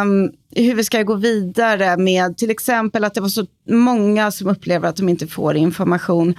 um, 0.01 0.31
hur 0.55 0.75
vi 0.75 0.83
ska 0.83 1.03
gå 1.03 1.15
vidare 1.15 1.97
med 1.97 2.37
till 2.37 2.49
exempel 2.49 3.03
att 3.03 3.13
det 3.13 3.21
var 3.21 3.29
så 3.29 3.45
många 3.69 4.31
som 4.31 4.47
upplever 4.47 4.89
att 4.89 4.95
de 4.95 5.09
inte 5.09 5.27
får 5.27 5.55
information. 5.55 6.35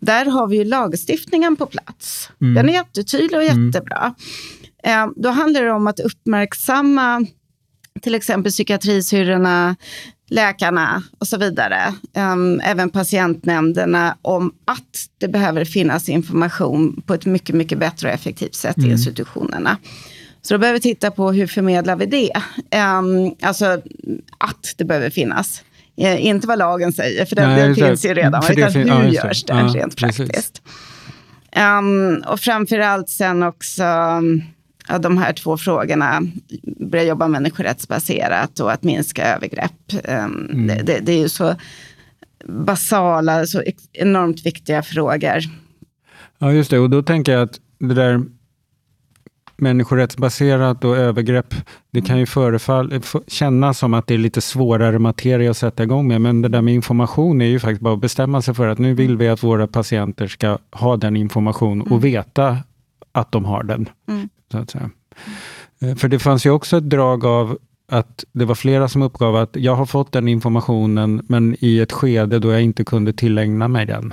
Där 0.00 0.26
har 0.26 0.46
vi 0.46 0.56
ju 0.56 0.64
lagstiftningen 0.64 1.56
på 1.56 1.66
plats. 1.66 2.30
Mm. 2.40 2.54
Den 2.54 2.68
är 2.68 2.72
jättetydlig 2.72 3.38
och 3.38 3.44
jättebra. 3.44 4.14
Eh, 4.84 5.06
då 5.16 5.28
handlar 5.28 5.62
det 5.62 5.72
om 5.72 5.86
att 5.86 6.00
uppmärksamma 6.00 7.26
till 8.00 8.14
exempel 8.14 8.52
psykiatrisyrrorna, 8.52 9.76
läkarna 10.28 11.02
och 11.18 11.28
så 11.28 11.36
vidare, 11.36 11.94
um, 12.16 12.60
även 12.60 12.90
patientnämnderna, 12.90 14.16
om 14.22 14.54
att 14.64 15.06
det 15.18 15.28
behöver 15.28 15.64
finnas 15.64 16.08
information 16.08 17.02
på 17.06 17.14
ett 17.14 17.26
mycket, 17.26 17.54
mycket 17.54 17.78
bättre 17.78 18.08
och 18.08 18.14
effektivt 18.14 18.54
sätt 18.54 18.78
i 18.78 18.90
institutionerna. 18.90 19.76
Så 20.42 20.54
då 20.54 20.58
behöver 20.58 20.78
vi 20.78 20.82
titta 20.82 21.10
på 21.10 21.32
hur 21.32 21.46
förmedlar 21.46 21.96
vi 21.96 22.06
det? 22.06 22.32
Um, 22.78 23.34
alltså 23.42 23.82
att 24.38 24.74
det 24.76 24.84
behöver 24.84 25.10
finnas. 25.10 25.62
Eh, 25.96 26.26
inte 26.26 26.46
vad 26.46 26.58
lagen 26.58 26.92
säger, 26.92 27.24
för 27.24 27.36
den, 27.36 27.48
Nej, 27.48 27.62
den 27.62 27.74
finns 27.74 28.04
ju 28.04 28.14
redan. 28.14 28.42
För 28.42 28.54
det 28.54 28.68
Utan 28.68 28.82
hur 28.82 28.88
ja, 28.88 29.26
görs 29.26 29.44
det 29.44 29.54
Ja, 29.54 29.72
rent 29.74 29.96
praktiskt? 29.96 30.62
Um, 31.56 32.24
och 32.26 32.40
framförallt 32.40 33.08
sen 33.08 33.42
också 33.42 33.84
um, 33.84 34.42
ja, 34.88 34.98
de 34.98 35.18
här 35.18 35.32
två 35.32 35.56
frågorna, 35.56 36.20
börja 36.90 37.04
jobba 37.04 37.28
människorättsbaserat 37.28 38.60
och 38.60 38.72
att 38.72 38.82
minska 38.82 39.34
övergrepp. 39.34 39.92
Um, 39.92 40.48
Mm. 40.52 40.66
det, 40.66 40.74
det, 40.82 40.98
det 41.02 41.12
är 41.12 41.18
ju 41.18 41.28
så 41.28 41.54
basala, 42.48 43.46
så 43.46 43.62
enormt 43.92 44.46
viktiga 44.46 44.82
frågor. 44.82 45.38
Ja, 46.38 46.52
just 46.52 46.70
det. 46.70 46.78
Och 46.78 46.90
då 46.90 47.02
tänker 47.02 47.32
jag 47.32 47.42
att 47.42 47.60
det 47.78 47.94
där 47.94 48.20
människorättsbaserat 49.56 50.84
och 50.84 50.96
övergrepp, 50.96 51.54
det 51.90 52.00
kan 52.02 52.18
ju 52.18 52.26
förefall, 52.26 52.92
f- 52.92 53.14
kännas 53.26 53.78
som 53.78 53.94
att 53.94 54.06
det 54.06 54.14
är 54.14 54.18
lite 54.18 54.40
svårare 54.40 54.98
materia 54.98 55.50
att 55.50 55.56
sätta 55.56 55.82
igång 55.82 56.08
med. 56.08 56.20
Men 56.20 56.42
det 56.42 56.48
där 56.48 56.62
med 56.62 56.74
information 56.74 57.40
är 57.40 57.46
ju 57.46 57.60
faktiskt 57.60 57.80
bara 57.80 57.94
att 57.94 58.00
bestämma 58.00 58.42
sig 58.42 58.54
för 58.54 58.68
att 58.68 58.78
nu 58.78 58.94
vill 58.94 59.16
vi 59.16 59.28
att 59.28 59.42
våra 59.42 59.66
patienter 59.66 60.26
ska 60.26 60.58
ha 60.72 60.96
den 60.96 61.16
information 61.16 61.82
och 61.82 62.04
veta 62.04 62.58
att 63.14 63.32
de 63.32 63.44
har 63.44 63.62
den. 63.62 63.88
Mm. 64.08 64.28
Så 64.52 64.58
att 64.58 64.70
säga. 64.70 64.90
Eh, 65.80 65.94
För 65.96 66.08
det 66.08 66.18
fanns 66.18 66.46
ju 66.46 66.50
också 66.50 66.76
ett 66.76 66.90
drag 66.90 67.24
av 67.24 67.58
att 67.88 68.24
det 68.32 68.44
var 68.44 68.54
flera 68.54 68.88
som 68.88 69.02
uppgav 69.02 69.36
att 69.36 69.56
jag 69.56 69.74
har 69.76 69.86
fått 69.86 70.12
den 70.12 70.28
informationen, 70.28 71.22
men 71.28 71.56
i 71.60 71.80
ett 71.80 71.92
skede 71.92 72.38
då 72.38 72.52
jag 72.52 72.62
inte 72.62 72.84
kunde 72.84 73.12
tillägna 73.12 73.68
mig 73.68 73.86
den. 73.86 74.12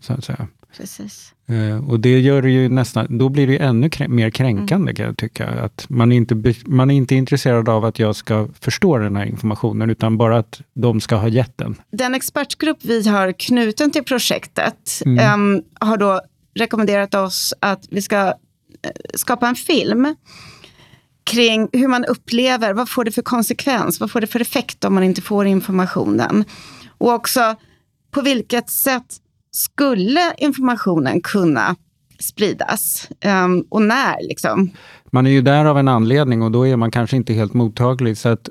Så 0.00 0.12
att 0.12 0.24
säga. 0.24 0.46
Precis. 0.76 1.34
Eh, 1.48 1.88
och 1.90 2.00
det 2.00 2.20
gör 2.20 2.42
det 2.42 2.50
ju 2.50 2.68
nästan, 2.68 3.18
då 3.18 3.28
blir 3.28 3.46
det 3.46 3.58
ännu 3.58 3.88
krä- 3.88 4.08
mer 4.08 4.30
kränkande 4.30 4.94
kan 4.94 5.06
jag 5.06 5.16
tycka. 5.16 5.48
Att 5.48 5.86
man, 5.88 6.12
inte, 6.12 6.54
man 6.66 6.90
är 6.90 6.94
inte 6.94 7.14
intresserad 7.14 7.68
av 7.68 7.84
att 7.84 7.98
jag 7.98 8.16
ska 8.16 8.48
förstå 8.60 8.98
den 8.98 9.16
här 9.16 9.24
informationen, 9.24 9.90
utan 9.90 10.16
bara 10.16 10.38
att 10.38 10.60
de 10.74 11.00
ska 11.00 11.16
ha 11.16 11.28
gett 11.28 11.58
den. 11.58 11.74
Den 11.92 12.14
expertgrupp 12.14 12.78
vi 12.84 13.08
har 13.08 13.32
knuten 13.32 13.90
till 13.90 14.04
projektet 14.04 15.00
Mm. 15.06 15.18
em, 15.18 15.62
har 15.80 15.96
då 15.96 16.20
rekommenderat 16.54 17.14
oss 17.14 17.54
att 17.60 17.86
vi 17.90 18.02
ska 18.02 18.26
eh, 18.26 18.32
skapa 19.14 19.48
en 19.48 19.54
film 19.54 20.14
kring 21.24 21.68
hur 21.72 21.88
man 21.88 22.04
upplever, 22.04 22.74
vad 22.74 22.90
får 22.90 23.04
det 23.04 23.12
för 23.12 23.22
konsekvens, 23.22 24.00
vad 24.00 24.10
får 24.10 24.20
det 24.20 24.26
för 24.26 24.40
effekt 24.40 24.84
om 24.84 24.94
man 24.94 25.02
inte 25.02 25.22
får 25.22 25.46
informationen. 25.46 26.44
Och 26.98 27.12
också 27.12 27.54
på 28.10 28.20
vilket 28.20 28.70
sätt 28.70 29.16
skulle 29.50 30.34
informationen 30.38 31.20
kunna 31.20 31.76
spridas 32.18 33.08
Em, 33.20 33.64
och 33.68 33.82
när 33.82 34.28
liksom. 34.28 34.70
Man 35.10 35.26
är 35.26 35.30
ju 35.30 35.42
där 35.42 35.64
av 35.64 35.78
en 35.78 35.88
anledning 35.88 36.42
och 36.42 36.50
då 36.50 36.66
är 36.66 36.76
man 36.76 36.90
kanske 36.90 37.16
inte 37.16 37.32
helt 37.32 37.54
mottaglig. 37.54 38.18
Så 38.18 38.28
att 38.28 38.48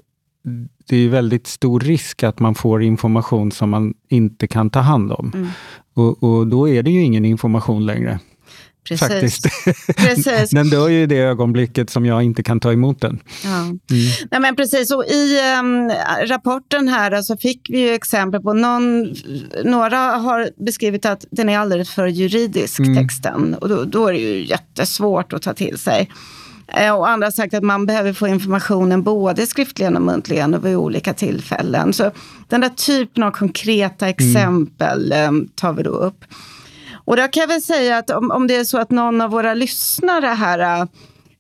det 0.88 0.98
är 0.98 1.10
väldigt 1.10 1.48
stor 1.48 1.80
risk 1.80 2.24
att 2.24 2.40
man 2.40 2.56
får 2.56 2.84
information 2.84 3.52
som 3.52 3.70
man 3.70 3.94
inte 4.10 4.48
kan 4.48 4.70
ta 4.70 4.80
hand 4.80 5.12
om. 5.12 5.32
Mm. 5.34 5.48
Och, 5.94 6.24
och 6.24 6.48
då 6.48 6.70
är 6.70 6.84
det 6.84 6.92
ju 6.92 7.02
ingen 7.02 7.26
information 7.26 7.86
längre. 7.86 8.20
Precis. 8.90 9.08
faktiskt. 9.08 9.48
Precis. 9.98 10.50
den 10.52 10.70
dör 10.70 10.90
ju 10.90 11.02
i 11.02 11.06
det 11.06 11.18
ögonblicket 11.18 11.90
som 11.90 12.06
jag 12.06 12.24
inte 12.24 12.44
kan 12.44 12.60
ta 12.60 12.74
emot 12.74 13.02
den. 13.02 13.20
Ja. 13.44 13.60
Mm. 13.60 13.80
Nej, 14.32 14.42
men 14.42 14.56
precis, 14.56 14.92
och 14.92 15.06
i 15.06 15.40
um, 15.60 15.92
rapporten 16.28 16.88
här 16.88 17.22
så 17.22 17.38
fick 17.38 17.70
vi 17.70 17.80
ju 17.80 17.94
exempel 17.94 18.42
på 18.42 18.54
någon, 18.54 19.14
några 19.64 19.98
har 19.98 20.50
beskrivit 20.66 21.06
att 21.06 21.26
den 21.32 21.50
är 21.50 21.58
alldeles 21.60 21.90
för 21.90 22.08
juridisk, 22.08 22.80
Mm. 22.80 22.96
texten. 22.96 23.54
Och 23.54 23.70
då, 23.70 23.84
då 23.84 24.08
är 24.08 24.14
det 24.14 24.20
ju 24.20 24.48
jättesvårt 24.48 25.34
att 25.34 25.42
ta 25.42 25.54
till 25.54 25.78
sig. 25.78 26.10
Eh, 26.74 26.92
Och 26.96 27.10
andra 27.10 27.28
har 27.28 27.32
sagt 27.32 27.54
att 27.54 27.64
man 27.64 27.86
behöver 27.86 28.14
få 28.14 28.28
informationen 28.28 29.04
både 29.04 29.48
skriftligen 29.48 29.96
och 29.96 30.02
muntligen 30.02 30.54
och 30.54 30.66
vid 30.66 30.76
olika 30.76 31.14
tillfällen. 31.14 31.94
Så 31.94 32.12
den 32.48 32.62
där 32.62 32.70
typen 32.70 33.24
av 33.24 33.32
konkreta 33.32 34.10
exempel 34.10 35.12
eh, 35.12 35.32
tar 35.56 35.74
vi 35.74 35.84
då 35.84 35.90
upp. 35.90 36.26
Och 37.06 37.16
där 37.16 37.34
kan 37.34 37.42
jag 37.42 37.48
väl 37.48 37.62
säga 37.62 37.98
att 37.98 38.10
om, 38.10 38.32
om 38.32 38.48
det 38.48 38.56
är 38.56 38.64
så 38.64 38.78
att 38.78 38.92
någon 38.92 39.22
av 39.22 39.30
våra 39.30 39.54
lyssnare 39.54 40.26
här 40.26 40.82
äh, 40.82 40.86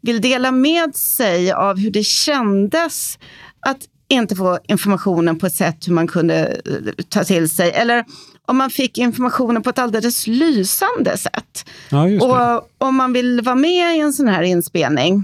vill 0.01 0.21
dela 0.21 0.51
med 0.51 0.95
sig 0.95 1.51
av 1.51 1.77
hur 1.77 1.91
det 1.91 2.03
kändes 2.03 3.19
att 3.67 3.77
inte 4.09 4.35
få 4.35 4.59
informationen 4.67 5.39
på 5.39 5.45
ett 5.45 5.55
sätt 5.55 5.87
hur 5.87 5.93
man 5.93 6.07
kunde 6.07 6.61
eh, 6.65 7.03
ta 7.09 7.23
till 7.23 7.49
sig. 7.49 7.71
Eller 7.71 8.05
om 8.47 8.57
man 8.57 8.69
fick 8.69 8.97
informationen 8.97 9.63
på 9.63 9.69
ett 9.69 9.79
alldeles 9.79 10.27
lysande 10.27 11.17
sätt. 11.17 11.69
Ja. 11.89 12.03
Och 12.05 12.87
om 12.87 12.95
man 12.95 13.13
vill 13.13 13.41
vara 13.41 13.55
med 13.55 13.95
i 13.95 13.99
en 13.99 14.13
sån 14.13 14.27
här 14.27 14.41
inspelning, 14.43 15.23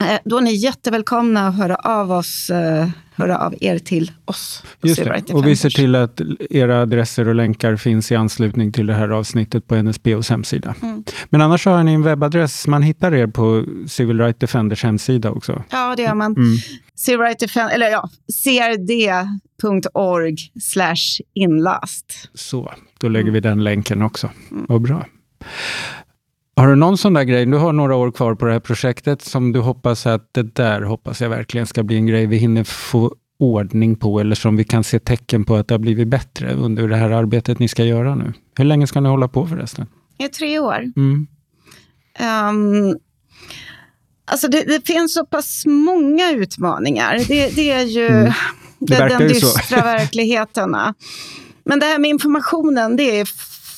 eh, 0.00 0.20
då 0.24 0.36
är 0.36 0.40
ni 0.40 0.54
jättevälkomna 0.54 1.48
att 1.48 1.56
höra 1.56 1.74
av, 1.74 2.12
oss, 2.12 2.50
eh, 2.50 2.88
höra 3.14 3.38
av 3.38 3.54
er 3.60 3.78
till 3.78 4.10
oss. 4.24 4.62
på 4.80 4.88
Just 4.88 5.04
det. 5.04 5.32
Och 5.32 5.46
vi 5.46 5.56
ser 5.56 5.68
Defenders. 5.68 5.74
till 5.74 5.94
att 5.94 6.20
era 6.50 6.82
adresser 6.82 7.28
och 7.28 7.34
länkar 7.34 7.76
finns 7.76 8.12
i 8.12 8.14
anslutning 8.16 8.72
till 8.72 8.86
det 8.86 8.94
här 8.94 9.08
avsnittet 9.08 9.66
på 9.68 9.82
NSBOs 9.82 10.30
hemsida. 10.30 10.74
Mm. 10.82 11.04
Men 11.30 11.40
annars 11.40 11.64
har 11.66 11.82
ni 11.82 11.92
en 11.92 12.02
webbadress. 12.02 12.66
Man 12.66 12.82
hittar 12.82 13.14
er 13.14 13.26
på 13.26 13.64
Civil 13.88 14.18
Right 14.20 14.40
Defenders 14.40 14.82
hemsida 14.84 15.30
också. 15.30 15.62
Ja, 15.70 15.94
det 15.96 16.02
gör 16.02 16.14
man. 16.14 16.32
Mm. 16.36 16.56
Civil 16.94 17.20
Right 17.20 17.38
Defend, 17.38 17.70
eller 17.72 17.88
ja, 17.90 18.08
crd.org 19.60 20.36
inlast. 21.34 22.30
Så, 22.34 22.72
då 23.00 23.08
lägger 23.08 23.22
Mm. 23.22 23.34
vi 23.34 23.40
den 23.40 23.64
länken 23.64 24.02
också. 24.02 24.30
Vad 24.50 24.82
bra. 24.82 25.06
Har 26.56 26.68
du 26.68 26.74
någon 26.76 26.98
sån 26.98 27.14
där 27.14 27.22
grej, 27.22 27.46
du 27.46 27.56
har 27.56 27.72
några 27.72 27.96
år 27.96 28.10
kvar 28.10 28.34
på 28.34 28.44
det 28.44 28.52
här 28.52 28.60
projektet, 28.60 29.22
som 29.22 29.52
du 29.52 29.60
hoppas 29.60 30.06
att 30.06 30.28
det 30.32 30.54
där 30.54 30.82
hoppas 30.82 31.20
jag 31.20 31.28
verkligen 31.28 31.66
ska 31.66 31.82
bli 31.82 31.96
en 31.96 32.06
grej 32.06 32.26
vi 32.26 32.36
hinner 32.36 32.64
få 32.64 33.14
ordning 33.38 33.96
på, 33.96 34.20
eller 34.20 34.34
som 34.34 34.56
vi 34.56 34.64
kan 34.64 34.84
se 34.84 34.98
tecken 34.98 35.44
på 35.44 35.56
att 35.56 35.68
det 35.68 35.74
har 35.74 35.78
blivit 35.78 36.08
bättre 36.08 36.54
under 36.54 36.88
det 36.88 36.96
här 36.96 37.10
arbetet 37.10 37.58
ni 37.58 37.68
ska 37.68 37.84
göra 37.84 38.14
nu? 38.14 38.32
Hur 38.56 38.64
länge 38.64 38.86
ska 38.86 39.00
ni 39.00 39.08
hålla 39.08 39.28
på 39.28 39.46
förresten? 39.46 39.86
I 40.18 40.28
tre 40.28 40.58
år. 40.58 40.92
Mm. 40.96 41.26
Um, 42.20 42.98
alltså 44.24 44.48
det, 44.48 44.62
det 44.62 44.86
finns 44.86 45.14
så 45.14 45.26
pass 45.26 45.62
många 45.66 46.30
utmaningar. 46.30 47.18
Det, 47.28 47.56
det 47.56 47.70
är 47.70 47.84
ju 47.84 48.08
Mm. 48.08 48.32
Det 48.86 48.98
den, 48.98 49.08
den 49.08 49.28
dystra 49.28 49.82
verkligheten. 49.82 50.70
Men 51.64 51.78
det 51.78 51.86
här 51.86 51.98
med 51.98 52.10
informationen, 52.10 52.96
det 52.96 53.20
är 53.20 53.24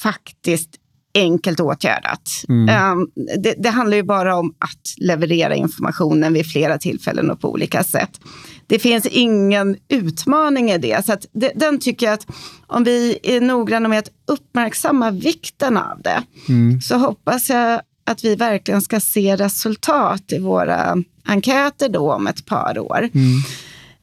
faktiskt 0.02 0.70
enkelt 1.14 1.60
åtgärdat. 1.60 2.30
Mm. 2.48 2.68
Ehm, 2.68 3.08
det, 3.42 3.54
det 3.58 3.70
handlar 3.70 3.96
ju 3.96 4.02
bara 4.02 4.36
om 4.36 4.54
att 4.58 4.94
leverera 4.96 5.54
informationen 5.54 6.32
vid 6.32 6.46
flera 6.46 6.78
tillfällen 6.78 7.30
och 7.30 7.40
på 7.40 7.50
olika 7.52 7.84
sätt. 7.84 8.20
Det 8.66 8.78
finns 8.78 9.06
ingen 9.06 9.76
utmaning 9.88 10.70
i 10.70 10.78
det. 10.78 11.06
Så 11.06 11.12
att 11.12 11.26
det, 11.32 11.52
den 11.54 11.78
tycker 11.78 12.06
jag 12.06 12.12
att 12.12 12.26
om 12.66 12.84
vi 12.84 13.18
är 13.22 13.40
noggranna 13.40 13.88
med 13.88 13.98
att 13.98 14.10
uppmärksamma 14.26 15.10
vikten 15.10 15.76
av 15.76 16.02
det, 16.02 16.22
Mm. 16.48 16.80
så 16.80 16.96
hoppas 16.96 17.50
jag 17.50 17.80
att 18.06 18.24
vi 18.24 18.34
verkligen 18.36 18.82
ska 18.82 19.00
se 19.00 19.36
resultat 19.36 20.32
i 20.32 20.38
våra 20.38 20.96
enkäter 21.24 21.88
då 21.88 22.12
om 22.12 22.26
ett 22.26 22.46
par 22.46 22.78
år. 22.78 23.08
Mm. 23.14 23.40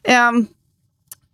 Ehm, 0.08 0.48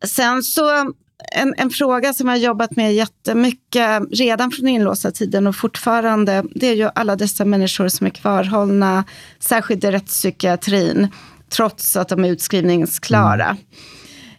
sen 0.05 0.43
så 0.43 0.93
en, 1.31 1.53
en 1.57 1.69
fråga 1.69 2.13
som 2.13 2.27
jag 2.27 2.35
har 2.35 2.41
jobbat 2.41 2.75
med 2.75 2.93
jättemycket 2.93 4.01
redan 4.11 4.51
från 4.51 4.67
inlåsta 4.67 5.11
tiden 5.11 5.47
och 5.47 5.55
fortfarande, 5.55 6.43
det 6.55 6.67
är 6.67 6.75
ju 6.75 6.89
alla 6.95 7.15
dessa 7.15 7.45
människor 7.45 7.87
som 7.87 8.07
är 8.07 8.11
kvarhållna, 8.11 9.03
särskilt 9.39 9.83
i 9.83 9.91
rättspsykiatrin, 9.91 11.07
trots 11.49 11.95
att 11.95 12.09
de 12.09 12.25
är 12.25 12.29
utskrivningsklara. 12.29 13.57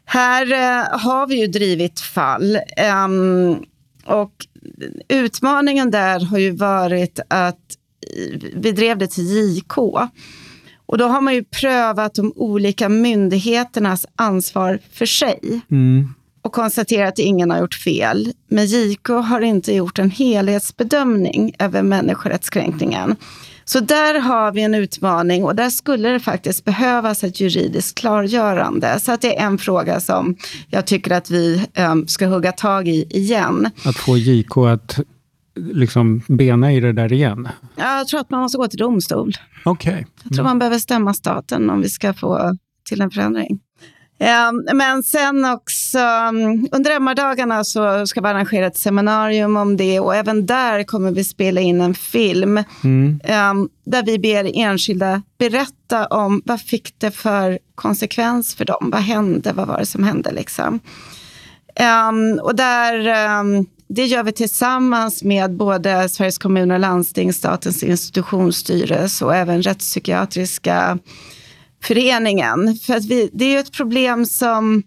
Här 0.04 0.52
eh, 0.52 0.98
har 0.98 1.26
vi 1.26 1.40
ju 1.40 1.46
drivit 1.46 2.00
fall. 2.00 2.58
ehm, 2.76 3.56
och 4.04 4.46
utmaningen 5.08 5.90
där 5.90 6.20
har 6.24 6.38
ju 6.38 6.50
varit 6.50 7.20
att 7.28 7.54
eh, 7.54 8.38
vi 8.54 8.72
drev 8.72 8.98
det 8.98 9.06
till 9.06 9.24
JK. 9.24 9.78
Och 10.86 10.98
då 10.98 11.06
har 11.06 11.20
man 11.20 11.34
ju 11.34 11.44
prövat 11.44 12.14
de 12.14 12.32
olika 12.36 12.88
myndigheternas 12.88 14.06
ansvar 14.16 14.78
för 14.92 15.06
sig 15.06 15.60
Mm. 15.70 16.14
Och 16.48 16.54
konstaterat 16.54 17.08
att 17.08 17.18
ingen 17.18 17.50
har 17.50 17.58
gjort 17.58 17.74
fel. 17.74 18.32
Men 18.48 18.66
JK 18.66 19.08
har 19.08 19.40
inte 19.40 19.72
gjort 19.72 19.98
en 19.98 20.10
helhetsbedömning 20.10 21.54
över 21.58 21.82
människorättskränkningen. 21.82 23.16
Så 23.64 23.80
där 23.80 24.20
har 24.20 24.52
vi 24.52 24.62
en 24.62 24.74
utmaning 24.74 25.44
och 25.44 25.54
där 25.54 25.70
skulle 25.70 26.08
det 26.08 26.20
faktiskt 26.20 26.64
behövas 26.64 27.24
ett 27.24 27.40
juridiskt 27.40 27.98
klargörande. 27.98 29.00
Så 29.00 29.12
att 29.12 29.20
det 29.20 29.38
är 29.38 29.46
en 29.46 29.58
fråga 29.58 30.00
som 30.00 30.36
jag 30.68 30.86
tycker 30.86 31.10
att 31.10 31.30
vi 31.30 31.66
eh, 31.74 31.94
ska 32.06 32.26
hugga 32.26 32.52
tag 32.52 32.88
i 32.88 33.06
igen. 33.10 33.70
Att 33.84 33.96
få 33.96 34.16
JK 34.16 34.56
att 34.56 34.98
liksom 35.54 36.22
bena 36.28 36.72
i 36.72 36.80
det 36.80 36.92
där 36.92 37.12
igen. 37.12 37.48
Jag 37.76 38.08
tror 38.08 38.20
att 38.20 38.30
man 38.30 38.40
måste 38.40 38.58
gå 38.58 38.68
till 38.68 38.78
domstol. 38.78 39.32
Okej. 39.64 40.06
Jag 40.22 40.32
tror 40.32 40.44
man 40.44 40.58
behöver 40.58 40.78
stämma 40.78 41.14
staten 41.14 41.70
om 41.70 41.80
vi 41.80 41.88
ska 41.88 42.14
få 42.14 42.56
till 42.88 43.00
en 43.00 43.10
förändring. 43.10 43.60
Eh, 44.20 44.74
Men 44.74 45.02
sen 45.02 45.44
också, 45.44 45.98
mm, 45.98 46.68
under 46.72 46.90
MR-dagarna 46.90 47.64
så 47.64 48.06
ska 48.06 48.20
vi 48.20 48.26
arrangera 48.28 48.66
ett 48.66 48.76
seminarium 48.76 49.56
om 49.56 49.76
det 49.76 50.00
och 50.00 50.14
även 50.16 50.46
där 50.46 50.84
kommer 50.84 51.10
vi 51.10 51.24
spela 51.24 51.60
in 51.60 51.80
en 51.80 51.94
film 51.94 52.64
Mm. 52.84 53.20
eh, 53.24 53.54
där 53.86 54.02
vi 54.02 54.18
ber 54.18 54.50
enskilda 54.54 55.22
berätta 55.38 56.06
om 56.06 56.42
vad 56.44 56.60
fick 56.60 56.94
det 56.98 57.10
för 57.10 57.58
konsekvens 57.74 58.54
för 58.54 58.64
dem? 58.64 58.90
Vad 58.92 59.00
hände? 59.00 59.52
Vad 59.52 59.68
var 59.68 59.78
det 59.78 59.86
som 59.86 60.04
hände? 60.04 60.32
Liksom? 60.32 60.80
Eh, 61.74 62.40
och 62.42 62.54
där, 62.56 62.98
det 63.88 64.04
gör 64.06 64.22
vi 64.22 64.32
tillsammans 64.32 65.22
med 65.22 65.56
både 65.56 66.08
Sveriges 66.08 66.38
kommuner 66.38 66.74
och 66.74 66.80
landsting, 66.80 67.32
Statens 67.32 67.82
institutionsstyrelse 67.82 69.24
och 69.24 69.34
även 69.36 69.62
Rättspsykiatriska 69.62 70.98
föreningen. 71.82 72.78
För 72.82 72.94
att 72.96 73.04
vi, 73.04 73.30
det 73.32 73.44
är 73.44 73.50
ju 73.50 73.58
ett 73.58 73.72
problem 73.72 74.26
som 74.26 74.82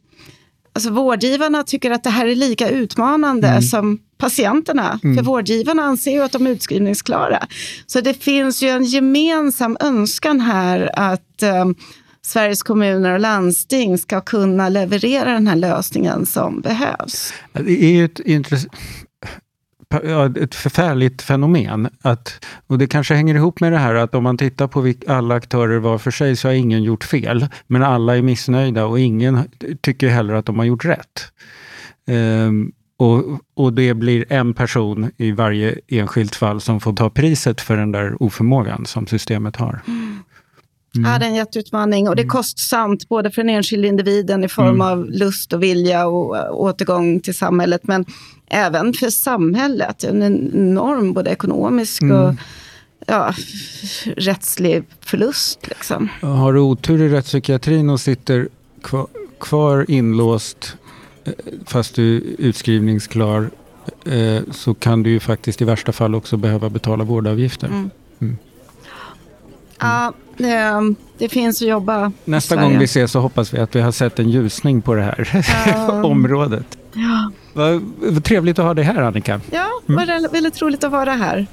alltså 0.73 0.89
vårdgivarna 0.91 1.63
tycker 1.63 1.91
att 1.91 2.03
det 2.03 2.09
här 2.09 2.25
är 2.25 2.35
lika 2.35 2.69
utmanande 2.69 3.47
som 3.61 3.99
patienterna. 4.17 4.99
För 5.01 5.23
vårdgivarna 5.23 5.83
anser 5.83 6.11
ju 6.11 6.21
att 6.21 6.31
de 6.31 6.47
är 6.47 6.51
utskrivningsklara. 6.51 7.47
Så 7.85 8.01
det 8.01 8.13
finns 8.13 8.63
ju 8.63 8.69
en 8.69 8.85
gemensam 8.85 9.77
önskan 9.79 10.39
här 10.39 10.89
att 10.93 11.43
eh, 11.43 11.65
Sveriges 12.25 12.63
kommuner 12.63 13.13
och 13.13 13.19
landsting 13.19 13.97
ska 13.97 14.21
kunna 14.21 14.69
leverera 14.69 15.33
den 15.33 15.47
här 15.47 15.55
lösningen 15.55 16.25
som 16.25 16.61
behövs. 16.61 17.33
Det 17.53 17.83
är 17.83 18.05
ett, 18.05 18.19
intress- 18.19 18.67
ja, 18.71 18.77
ett 20.37 20.55
förfärligt 20.55 21.21
fenomen. 21.21 21.89
Att, 22.01 22.45
och 22.67 22.77
det 22.77 22.87
kanske 22.87 23.13
hänger 23.13 23.35
ihop 23.35 23.59
med 23.59 23.71
det 23.71 23.77
här 23.77 23.95
att 23.95 24.15
om 24.15 24.23
man 24.23 24.37
tittar 24.37 24.67
på 24.67 24.93
alla 25.07 25.35
aktörer 25.35 25.79
var 25.79 25.97
för 25.97 26.11
sig 26.11 26.35
så 26.35 26.47
har 26.47 26.53
ingen 26.53 26.83
gjort 26.83 27.03
fel. 27.03 27.47
Men 27.67 27.83
alla 27.83 28.17
är 28.17 28.21
missnöjda 28.21 28.85
och 28.85 28.99
ingen 28.99 29.39
tycker 29.81 30.09
heller 30.09 30.33
att 30.33 30.45
de 30.45 30.59
har 30.59 30.65
gjort 30.65 30.85
rätt. 30.85 31.31
Um, 32.07 32.71
och, 32.97 33.23
och 33.53 33.73
det 33.73 33.93
blir 33.93 34.25
en 34.29 34.53
person 34.53 35.11
i 35.17 35.31
varje 35.31 35.79
enskilt 35.87 36.35
fall 36.35 36.61
som 36.61 36.79
får 36.79 36.93
ta 36.93 37.09
priset 37.09 37.61
för 37.61 37.77
den 37.77 37.91
där 37.91 38.23
oförmågan 38.23 38.85
som 38.85 39.07
systemet 39.07 39.55
har. 39.55 39.81
Mm. 39.87 40.20
Ja, 40.93 41.19
det 41.19 41.25
är 41.25 41.29
en 41.29 41.35
jätteutmaning 41.35 42.09
och 42.09 42.15
det 42.15 42.21
är 42.21 42.27
kostsamt 42.27 43.09
både 43.09 43.31
för 43.31 43.43
den 43.43 43.49
enskilda 43.49 43.87
individen 43.87 44.43
i 44.43 44.47
form 44.47 44.81
av 44.81 45.05
lust 45.09 45.53
och 45.53 45.63
vilja 45.63 46.07
och 46.07 46.37
äh, 46.37 46.51
återgång 46.51 47.19
till 47.19 47.35
samhället, 47.35 47.81
men 47.83 48.05
även 48.47 48.93
för 48.93 49.09
samhället. 49.09 50.03
En 50.03 50.23
enorm 50.23 51.13
både 51.13 51.29
ekonomisk 51.29 52.01
och 52.03 52.35
ja, 53.05 53.33
rättslig 54.03 54.83
förlust. 54.99 55.67
Liksom. 55.67 56.09
Har 56.21 56.53
du 56.53 56.59
otur 56.59 57.01
i 57.01 57.09
rättspsykiatrin 57.09 57.89
och 57.89 57.99
sitter 57.99 58.49
kvar, 59.39 59.91
inlåst 59.91 60.77
eh, 61.23 61.33
fast 61.65 61.95
du 61.95 62.15
är 62.15 62.21
utskrivningsklar 62.37 63.49
eh, 64.05 64.41
så 64.51 64.73
kan 64.73 65.03
du 65.03 65.09
ju 65.09 65.19
faktiskt 65.19 65.61
i 65.61 65.65
värsta 65.65 65.91
fall 65.91 66.15
också 66.15 66.37
behöva 66.37 66.69
betala 66.69 67.03
vårdavgifter. 67.03 67.67
Mm. 67.67 67.89
Ja, 69.81 70.13
det, 70.37 70.95
det 71.17 71.29
finns 71.29 71.61
att 71.61 71.67
jobba 71.67 72.11
Nästa 72.25 72.55
gång 72.55 72.77
vi 72.77 72.83
ses 72.85 73.11
så 73.11 73.19
hoppas 73.19 73.53
vi 73.53 73.59
att 73.59 73.75
vi 73.75 73.81
har 73.81 73.91
sett 73.91 74.19
en 74.19 74.29
ljusning 74.29 74.81
på 74.81 74.93
det 74.95 75.01
här 75.01 75.43
Ja. 75.67 76.03
området. 76.03 76.77
Ja, 76.93 77.31
Vad, 77.53 77.81
vad 77.99 78.23
trevligt 78.23 78.59
att 78.59 78.65
ha 78.65 78.73
dig 78.73 78.83
här 78.85 79.01
Annika. 79.01 79.41
ja 79.51 79.67
det 79.87 79.93
var 79.93 80.31
väldigt 80.31 80.61
roligt 80.61 80.83
att 80.83 80.91
vara 80.91 81.11
här 81.11 81.47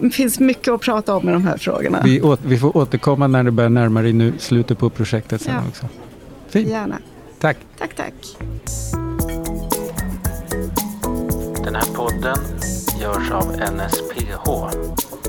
Det 0.00 0.10
finns 0.10 0.40
mycket 0.40 0.74
att 0.74 0.80
prata 0.80 1.16
om 1.16 1.28
i 1.28 1.32
de 1.32 1.46
här 1.46 1.56
frågorna. 1.56 2.00
Vi, 2.04 2.22
å, 2.22 2.36
vi 2.46 2.58
får 2.58 2.76
återkomma 2.76 3.26
när 3.26 3.42
det 3.42 3.50
börjar 3.50 3.70
närma 3.70 4.02
dig 4.02 4.12
nu, 4.12 4.32
slutet 4.38 4.78
på 4.78 4.90
projektet 4.90 5.42
sen 5.42 5.54
Ja. 5.54 5.60
också. 5.68 5.86
Fint, 6.48 6.68
Gärna. 6.68 6.98
tack. 7.40 7.56
Tack, 7.78 7.94
tack. 7.96 8.14
Den 11.64 11.74
här 11.74 11.94
podden 11.94 12.38
görs 13.00 13.30
av 13.30 13.52
NSPH, 13.52 14.48